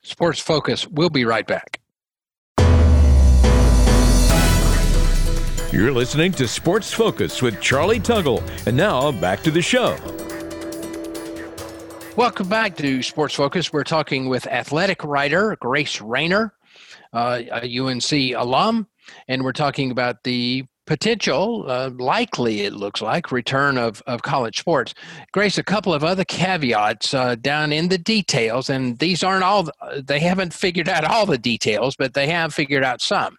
sports 0.03 0.39
focus 0.39 0.87
we'll 0.87 1.09
be 1.09 1.25
right 1.25 1.47
back 1.47 1.79
You're 5.77 5.91
listening 5.91 6.31
to 6.31 6.47
Sports 6.47 6.93
Focus 6.93 7.41
with 7.41 7.59
Charlie 7.59 7.99
Tuggle. 7.99 8.41
And 8.65 8.77
now 8.77 9.11
back 9.11 9.43
to 9.43 9.51
the 9.51 9.61
show. 9.61 9.97
Welcome 12.15 12.47
back 12.47 12.77
to 12.77 13.03
Sports 13.03 13.35
Focus. 13.35 13.73
We're 13.73 13.83
talking 13.83 14.29
with 14.29 14.47
athletic 14.47 15.03
writer 15.03 15.57
Grace 15.59 15.99
Raynor, 15.99 16.55
uh, 17.11 17.41
a 17.51 17.79
UNC 17.79 18.11
alum, 18.35 18.87
and 19.27 19.43
we're 19.43 19.51
talking 19.51 19.91
about 19.91 20.23
the 20.23 20.65
potential, 20.87 21.65
uh, 21.67 21.91
likely 21.99 22.61
it 22.61 22.73
looks 22.73 23.01
like, 23.01 23.31
return 23.31 23.77
of, 23.77 24.01
of 24.07 24.23
college 24.23 24.57
sports. 24.57 24.95
Grace, 25.31 25.59
a 25.59 25.63
couple 25.63 25.93
of 25.93 26.03
other 26.03 26.25
caveats 26.25 27.13
uh, 27.13 27.35
down 27.35 27.71
in 27.71 27.89
the 27.89 27.97
details, 27.99 28.69
and 28.69 28.97
these 28.97 29.23
aren't 29.23 29.43
all, 29.43 29.69
they 30.01 30.19
haven't 30.19 30.53
figured 30.53 30.89
out 30.89 31.05
all 31.05 31.27
the 31.27 31.37
details, 31.37 31.95
but 31.95 32.15
they 32.15 32.27
have 32.27 32.53
figured 32.53 32.83
out 32.83 33.01
some. 33.01 33.37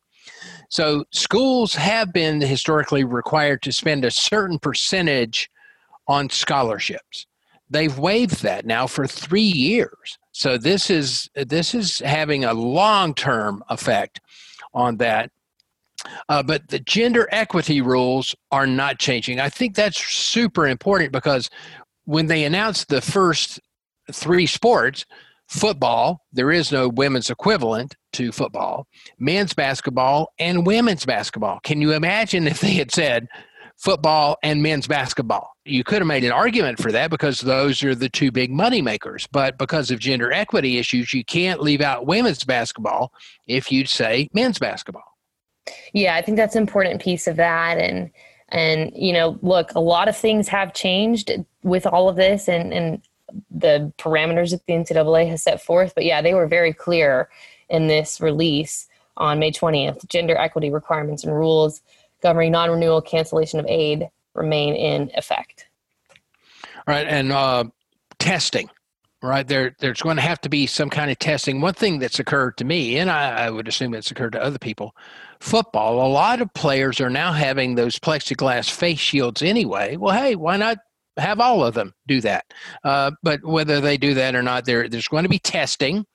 So 0.68 1.04
schools 1.10 1.74
have 1.74 2.12
been 2.12 2.40
historically 2.40 3.02
required 3.02 3.62
to 3.62 3.72
spend 3.72 4.04
a 4.04 4.10
certain 4.10 4.60
percentage 4.60 5.50
on 6.06 6.30
scholarships 6.30 7.26
they've 7.70 7.98
waived 7.98 8.42
that 8.42 8.66
now 8.66 8.86
for 8.86 9.06
three 9.06 9.40
years. 9.40 10.18
So 10.32 10.56
this 10.56 10.90
is 10.90 11.28
this 11.34 11.74
is 11.74 11.98
having 12.00 12.44
a 12.44 12.54
long 12.54 13.14
term 13.14 13.64
effect 13.68 14.20
on 14.74 14.98
that. 14.98 15.30
Uh, 16.28 16.42
but 16.42 16.68
the 16.68 16.78
gender 16.78 17.28
equity 17.32 17.80
rules 17.80 18.34
are 18.50 18.66
not 18.66 18.98
changing. 18.98 19.40
I 19.40 19.48
think 19.48 19.74
that's 19.74 20.02
super 20.02 20.66
important 20.66 21.12
because 21.12 21.50
when 22.04 22.26
they 22.26 22.44
announced 22.44 22.88
the 22.88 23.00
first 23.00 23.60
three 24.12 24.46
sports, 24.46 25.04
football, 25.48 26.24
there 26.32 26.50
is 26.50 26.70
no 26.70 26.88
women's 26.88 27.30
equivalent 27.30 27.96
to 28.12 28.32
football, 28.32 28.86
men's 29.18 29.54
basketball, 29.54 30.32
and 30.38 30.66
women's 30.66 31.04
basketball. 31.04 31.60
Can 31.62 31.80
you 31.80 31.92
imagine 31.92 32.46
if 32.46 32.60
they 32.60 32.72
had 32.72 32.92
said 32.92 33.28
football 33.78 34.36
and 34.42 34.62
men's 34.62 34.86
basketball. 34.86 35.52
You 35.64 35.84
could 35.84 35.98
have 35.98 36.06
made 36.06 36.24
an 36.24 36.32
argument 36.32 36.80
for 36.80 36.92
that 36.92 37.10
because 37.10 37.40
those 37.40 37.82
are 37.84 37.94
the 37.94 38.08
two 38.08 38.30
big 38.30 38.50
money 38.50 38.82
makers. 38.82 39.26
But 39.30 39.56
because 39.56 39.90
of 39.90 40.00
gender 40.00 40.32
equity 40.32 40.78
issues, 40.78 41.14
you 41.14 41.24
can't 41.24 41.62
leave 41.62 41.80
out 41.80 42.06
women's 42.06 42.44
basketball 42.44 43.12
if 43.46 43.70
you'd 43.70 43.88
say 43.88 44.28
men's 44.34 44.58
basketball. 44.58 45.07
Yeah, 45.92 46.16
I 46.16 46.22
think 46.22 46.36
that's 46.36 46.54
an 46.54 46.62
important 46.62 47.00
piece 47.00 47.26
of 47.26 47.36
that. 47.36 47.78
And 47.78 48.10
and 48.50 48.92
you 48.94 49.12
know, 49.12 49.38
look, 49.42 49.72
a 49.74 49.80
lot 49.80 50.08
of 50.08 50.16
things 50.16 50.48
have 50.48 50.72
changed 50.74 51.30
with 51.62 51.86
all 51.86 52.08
of 52.08 52.16
this 52.16 52.48
and, 52.48 52.72
and 52.72 53.02
the 53.50 53.92
parameters 53.98 54.50
that 54.50 54.64
the 54.66 54.72
NCAA 54.72 55.28
has 55.28 55.42
set 55.42 55.62
forth. 55.62 55.94
But 55.94 56.04
yeah, 56.04 56.22
they 56.22 56.34
were 56.34 56.46
very 56.46 56.72
clear 56.72 57.28
in 57.68 57.86
this 57.86 58.20
release 58.20 58.88
on 59.16 59.38
May 59.38 59.50
20th. 59.50 60.08
Gender 60.08 60.36
equity 60.36 60.70
requirements 60.70 61.24
and 61.24 61.34
rules 61.34 61.82
governing 62.22 62.52
non-renewal 62.52 63.02
cancellation 63.02 63.60
of 63.60 63.66
aid 63.66 64.08
remain 64.34 64.74
in 64.74 65.10
effect. 65.14 65.66
All 66.76 66.94
right, 66.94 67.06
and 67.06 67.32
uh, 67.32 67.64
testing, 68.18 68.70
right? 69.22 69.46
There, 69.46 69.74
there's 69.80 70.02
going 70.02 70.16
to 70.16 70.22
have 70.22 70.40
to 70.42 70.48
be 70.48 70.66
some 70.66 70.90
kind 70.90 71.10
of 71.10 71.18
testing. 71.18 71.60
One 71.60 71.74
thing 71.74 71.98
that's 71.98 72.18
occurred 72.18 72.56
to 72.58 72.64
me, 72.64 72.98
and 72.98 73.10
I, 73.10 73.46
I 73.46 73.50
would 73.50 73.68
assume 73.68 73.94
it's 73.94 74.10
occurred 74.10 74.32
to 74.32 74.42
other 74.42 74.58
people, 74.58 74.94
football. 75.40 76.06
A 76.06 76.10
lot 76.10 76.40
of 76.40 76.52
players 76.54 77.00
are 77.00 77.10
now 77.10 77.32
having 77.32 77.74
those 77.74 77.98
plexiglass 77.98 78.70
face 78.70 78.98
shields 78.98 79.42
anyway. 79.42 79.96
Well, 79.96 80.16
hey, 80.16 80.36
why 80.36 80.56
not 80.56 80.78
have 81.16 81.40
all 81.40 81.64
of 81.64 81.74
them 81.74 81.94
do 82.06 82.20
that? 82.20 82.44
Uh, 82.84 83.10
but 83.22 83.44
whether 83.44 83.80
they 83.80 83.96
do 83.96 84.14
that 84.14 84.34
or 84.34 84.42
not, 84.42 84.64
there, 84.64 84.88
there's 84.88 85.08
going 85.08 85.24
to 85.24 85.28
be 85.28 85.40
testing, 85.40 86.06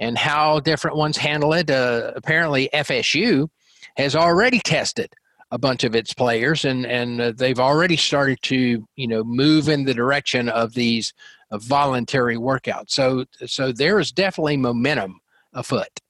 and 0.00 0.16
how 0.16 0.60
different 0.60 0.96
ones 0.96 1.16
handle 1.16 1.52
it. 1.52 1.70
Uh, 1.70 2.12
apparently, 2.14 2.70
FSU 2.72 3.48
has 3.96 4.14
already 4.14 4.60
tested 4.60 5.12
a 5.50 5.58
bunch 5.58 5.84
of 5.84 5.94
its 5.94 6.12
players, 6.14 6.64
and 6.64 6.86
and 6.86 7.20
uh, 7.20 7.32
they've 7.34 7.58
already 7.58 7.96
started 7.96 8.38
to 8.42 8.86
you 8.96 9.08
know 9.08 9.24
move 9.24 9.68
in 9.68 9.84
the 9.84 9.94
direction 9.94 10.48
of 10.48 10.74
these 10.74 11.12
uh, 11.50 11.58
voluntary 11.58 12.36
workout. 12.36 12.90
So 12.90 13.24
so 13.46 13.72
there 13.72 13.98
is 13.98 14.12
definitely 14.12 14.56
momentum 14.56 15.20
afoot. 15.52 16.00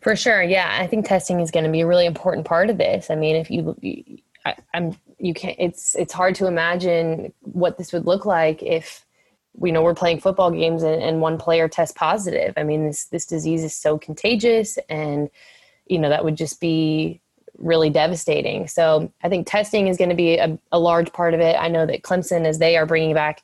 For 0.00 0.16
sure, 0.16 0.42
yeah. 0.42 0.78
I 0.80 0.86
think 0.86 1.06
testing 1.06 1.40
is 1.40 1.50
going 1.50 1.64
to 1.64 1.70
be 1.70 1.80
a 1.80 1.86
really 1.86 2.06
important 2.06 2.46
part 2.46 2.70
of 2.70 2.78
this. 2.78 3.10
I 3.10 3.14
mean, 3.14 3.36
if 3.36 3.50
you, 3.50 3.76
I, 4.44 4.54
am 4.74 4.96
you 5.18 5.34
can't. 5.34 5.56
It's 5.58 5.94
it's 5.94 6.12
hard 6.12 6.34
to 6.36 6.46
imagine 6.46 7.32
what 7.40 7.78
this 7.78 7.92
would 7.92 8.06
look 8.06 8.24
like 8.24 8.62
if 8.62 9.04
we 9.54 9.72
know 9.72 9.82
we're 9.82 9.94
playing 9.94 10.20
football 10.20 10.50
games 10.50 10.82
and, 10.82 11.02
and 11.02 11.20
one 11.20 11.38
player 11.38 11.68
tests 11.68 11.96
positive. 11.96 12.54
I 12.56 12.62
mean, 12.62 12.86
this 12.86 13.06
this 13.06 13.26
disease 13.26 13.64
is 13.64 13.74
so 13.74 13.98
contagious, 13.98 14.78
and 14.88 15.28
you 15.86 15.98
know 15.98 16.08
that 16.08 16.24
would 16.24 16.36
just 16.36 16.60
be 16.60 17.20
really 17.58 17.90
devastating. 17.90 18.68
So 18.68 19.12
I 19.22 19.28
think 19.28 19.48
testing 19.48 19.88
is 19.88 19.96
going 19.96 20.10
to 20.10 20.16
be 20.16 20.36
a, 20.36 20.56
a, 20.70 20.78
large 20.78 21.12
part 21.12 21.34
of 21.34 21.40
it. 21.40 21.56
I 21.58 21.66
know 21.66 21.86
that 21.86 22.02
Clemson, 22.02 22.46
as 22.46 22.60
they 22.60 22.76
are 22.76 22.86
bringing 22.86 23.14
back 23.14 23.42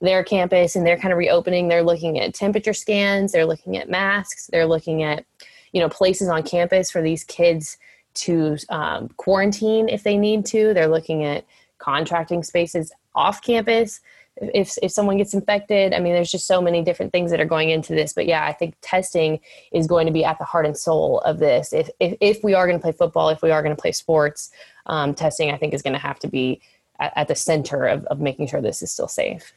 their 0.00 0.24
campus 0.24 0.76
and 0.76 0.86
they're 0.86 0.98
kind 0.98 1.12
of 1.12 1.18
reopening, 1.18 1.68
they're 1.68 1.82
looking 1.82 2.18
at 2.18 2.34
temperature 2.34 2.72
scans, 2.72 3.32
they're 3.32 3.46
looking 3.46 3.76
at 3.76 3.90
masks, 3.90 4.48
they're 4.52 4.66
looking 4.66 5.02
at 5.02 5.24
you 5.72 5.80
know 5.80 5.88
places 5.88 6.28
on 6.28 6.42
campus 6.42 6.90
for 6.90 7.02
these 7.02 7.24
kids 7.24 7.76
to 8.12 8.56
um, 8.70 9.08
quarantine 9.16 9.88
if 9.88 10.02
they 10.02 10.16
need 10.16 10.44
to. 10.46 10.74
They're 10.74 10.88
looking 10.88 11.24
at 11.24 11.44
contracting 11.78 12.42
spaces 12.42 12.92
off 13.14 13.42
campus 13.42 14.00
if 14.36 14.76
if 14.82 14.90
someone 14.90 15.18
gets 15.18 15.34
infected. 15.34 15.92
I 15.92 16.00
mean, 16.00 16.14
there's 16.14 16.30
just 16.30 16.46
so 16.46 16.62
many 16.62 16.82
different 16.82 17.12
things 17.12 17.30
that 17.30 17.40
are 17.40 17.46
going 17.46 17.70
into 17.70 17.94
this. 17.94 18.12
But 18.12 18.26
yeah, 18.26 18.44
I 18.44 18.52
think 18.52 18.74
testing 18.80 19.40
is 19.72 19.86
going 19.86 20.06
to 20.06 20.12
be 20.12 20.24
at 20.24 20.38
the 20.38 20.44
heart 20.44 20.66
and 20.66 20.76
soul 20.76 21.20
of 21.20 21.38
this. 21.38 21.72
If 21.72 21.90
if, 22.00 22.16
if 22.20 22.44
we 22.44 22.54
are 22.54 22.66
going 22.66 22.78
to 22.78 22.82
play 22.82 22.92
football, 22.92 23.28
if 23.28 23.42
we 23.42 23.50
are 23.50 23.62
going 23.62 23.74
to 23.74 23.80
play 23.80 23.92
sports, 23.92 24.50
um, 24.86 25.14
testing 25.14 25.50
I 25.50 25.56
think 25.56 25.74
is 25.74 25.82
going 25.82 25.92
to 25.92 25.98
have 25.98 26.18
to 26.20 26.28
be 26.28 26.60
at, 26.98 27.12
at, 27.16 27.28
the 27.28 27.34
center 27.34 27.86
of, 27.86 28.04
of 28.06 28.20
making 28.20 28.46
sure 28.46 28.60
this 28.60 28.82
is 28.82 28.90
still 28.92 29.08
safe. 29.08 29.52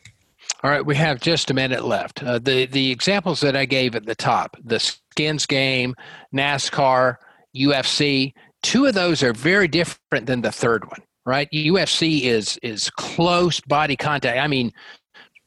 All 0.64 0.70
right, 0.70 0.86
we 0.86 0.96
have 0.96 1.20
just 1.20 1.52
a 1.52 1.54
minute 1.54 1.84
left. 1.84 2.24
Uh, 2.24 2.40
the 2.40 2.66
the 2.68 2.92
examples 2.92 3.42
that 3.42 3.56
I 3.56 3.66
gave 3.66 3.96
at 3.96 4.06
the 4.06 4.16
top, 4.16 4.56
the 4.64 4.80
skins 4.80 5.46
game, 5.46 5.94
NASCAR, 6.34 7.18
UFC, 7.56 8.34
two 8.62 8.86
of 8.86 8.94
those 8.94 9.24
are 9.24 9.34
very 9.34 9.68
different 9.68 10.26
than 10.26 10.42
the 10.42 10.52
third 10.52 10.86
one 10.86 11.02
right? 11.26 11.50
UFC 11.52 12.22
is 12.24 12.58
is 12.62 12.90
close 12.92 13.60
body 13.62 13.96
contact. 13.96 14.38
I 14.38 14.48
mean, 14.48 14.72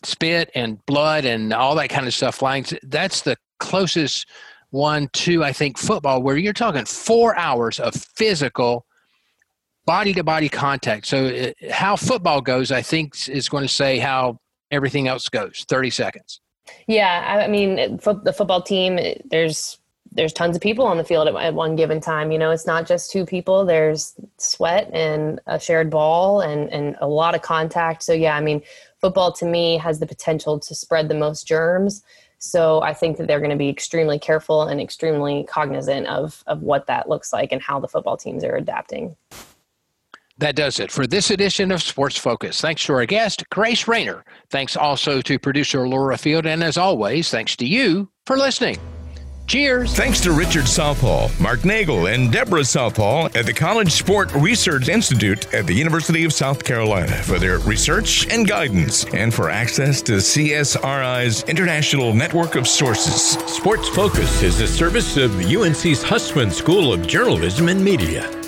spit 0.03 0.51
and 0.55 0.85
blood 0.87 1.25
and 1.25 1.53
all 1.53 1.75
that 1.77 1.91
kind 1.91 2.07
of 2.07 2.15
stuff 2.15 2.37
flying. 2.37 2.65
That's 2.83 3.23
the 3.23 3.37
closest 3.61 4.29
one 4.71 5.09
to 5.13 5.45
I 5.45 5.53
think 5.53 5.79
football, 5.79 6.23
where 6.23 6.37
you're 6.37 6.53
talking 6.53 6.85
four 6.85 7.37
hours 7.37 7.81
of 7.81 7.95
physical 7.95 8.87
body 9.85 10.13
to 10.15 10.25
body 10.25 10.49
contact. 10.49 11.07
So 11.07 11.27
it, 11.27 11.57
uh, 11.63 11.73
how 11.73 11.97
football 11.97 12.41
goes, 12.41 12.73
I 12.73 12.83
think, 12.83 13.29
is 13.29 13.49
going 13.49 13.63
to 13.63 13.69
say 13.73 13.99
how 13.99 14.39
everything 14.71 15.09
else 15.09 15.29
goes. 15.29 15.65
Thirty 15.69 15.91
seconds. 15.91 16.41
Yeah, 16.87 17.43
I 17.45 17.49
mean, 17.49 17.77
the 17.77 18.35
football 18.37 18.63
team. 18.63 18.99
There's 19.25 19.79
there's 20.13 20.33
tons 20.33 20.57
of 20.57 20.63
people 20.63 20.87
on 20.87 20.97
the 20.97 21.05
field 21.05 21.29
at, 21.29 21.35
at, 21.35 21.55
one 21.55 21.77
given 21.77 22.01
time. 22.01 22.33
You 22.33 22.39
know, 22.39 22.51
it's 22.51 22.67
not 22.67 22.87
just 22.87 23.11
two 23.11 23.27
people. 23.27 23.65
There's 23.65 24.15
sweat 24.39 24.91
and 24.93 25.41
a 25.47 25.61
shared 25.61 25.91
ball 25.91 26.41
and 26.41 26.73
and 26.73 26.97
a 27.01 27.09
lot 27.09 27.35
of 27.35 27.43
contact. 27.43 28.03
So 28.03 28.13
yeah, 28.13 28.37
I 28.37 28.41
mean, 28.41 28.63
football 29.01 29.33
to 29.33 29.47
me 29.47 29.79
has 29.79 30.01
the 30.01 30.07
potential 30.07 30.59
to 30.61 30.75
spread 30.75 31.09
the 31.09 31.15
most 31.15 31.47
germs. 31.47 32.03
So 32.39 32.83
I 32.83 32.93
think 32.93 33.17
that 33.17 33.27
they're 33.27 33.41
going 33.41 33.51
to 33.51 33.57
be 33.57 33.69
extremely 33.69 34.19
careful 34.19 34.63
and 34.63 34.81
extremely 34.81 35.45
cognizant 35.45 36.07
of 36.07 36.43
of 36.47 36.63
what 36.63 36.87
that 36.87 37.09
looks 37.09 37.33
like 37.33 37.53
and 37.53 37.63
how 37.63 37.81
the 37.81 37.89
football 37.89 38.17
teams 38.17 38.45
are 38.45 38.57
adapting. 38.57 39.17
That 40.39 40.55
does 40.55 40.81
it 40.81 40.91
for 40.93 41.07
this 41.07 41.31
edition 41.31 41.73
of 41.73 41.83
Sports 41.83 42.19
Focus. 42.19 42.61
Thanks 42.61 42.85
to 42.85 42.93
our 42.93 43.07
guest, 43.07 43.49
Grace 43.51 43.89
Raynor. 43.89 44.25
Thanks 44.51 44.77
also 44.77 45.23
to 45.23 45.39
producer 45.39 45.89
Laura 45.89 46.19
Field. 46.19 46.45
And 46.45 46.63
as 46.63 46.77
always, 46.77 47.31
thanks 47.31 47.57
to 47.57 47.67
you 47.67 48.11
for 48.27 48.37
listening. 48.37 48.79
Cheers. 49.47 49.95
Thanks 49.95 50.21
to 50.23 50.33
Richard 50.33 50.67
Southall, 50.67 51.31
Mark 51.41 51.65
Nagel, 51.65 52.09
and 52.09 52.33
Deborah 52.33 52.65
Southall 52.65 53.27
at 53.27 53.47
the 53.47 53.53
College 53.53 53.93
Sport 53.93 54.35
Research 54.35 54.89
Institute 54.89 55.55
at 55.55 55.69
the 55.69 55.73
University 55.73 56.25
of 56.25 56.33
South 56.33 56.65
Carolina 56.65 57.13
for 57.23 57.39
their 57.39 57.61
research 57.61 58.27
and 58.27 58.47
guidance 58.47 59.05
and 59.15 59.33
for 59.33 59.49
access 59.49 60.03
to 60.03 60.15
CSRI's 60.15 61.45
international 61.45 62.13
network 62.13 62.57
of 62.57 62.67
sources. 62.67 63.39
Sports 63.49 63.89
Focus 63.89 64.43
is 64.43 64.61
a 64.61 64.67
service 64.67 65.17
of 65.17 65.31
UNC's 65.41 66.03
Hussman 66.03 66.51
School 66.51 66.93
of 66.93 67.07
Journalism 67.07 67.69
and 67.69 67.83
Media. 67.83 68.46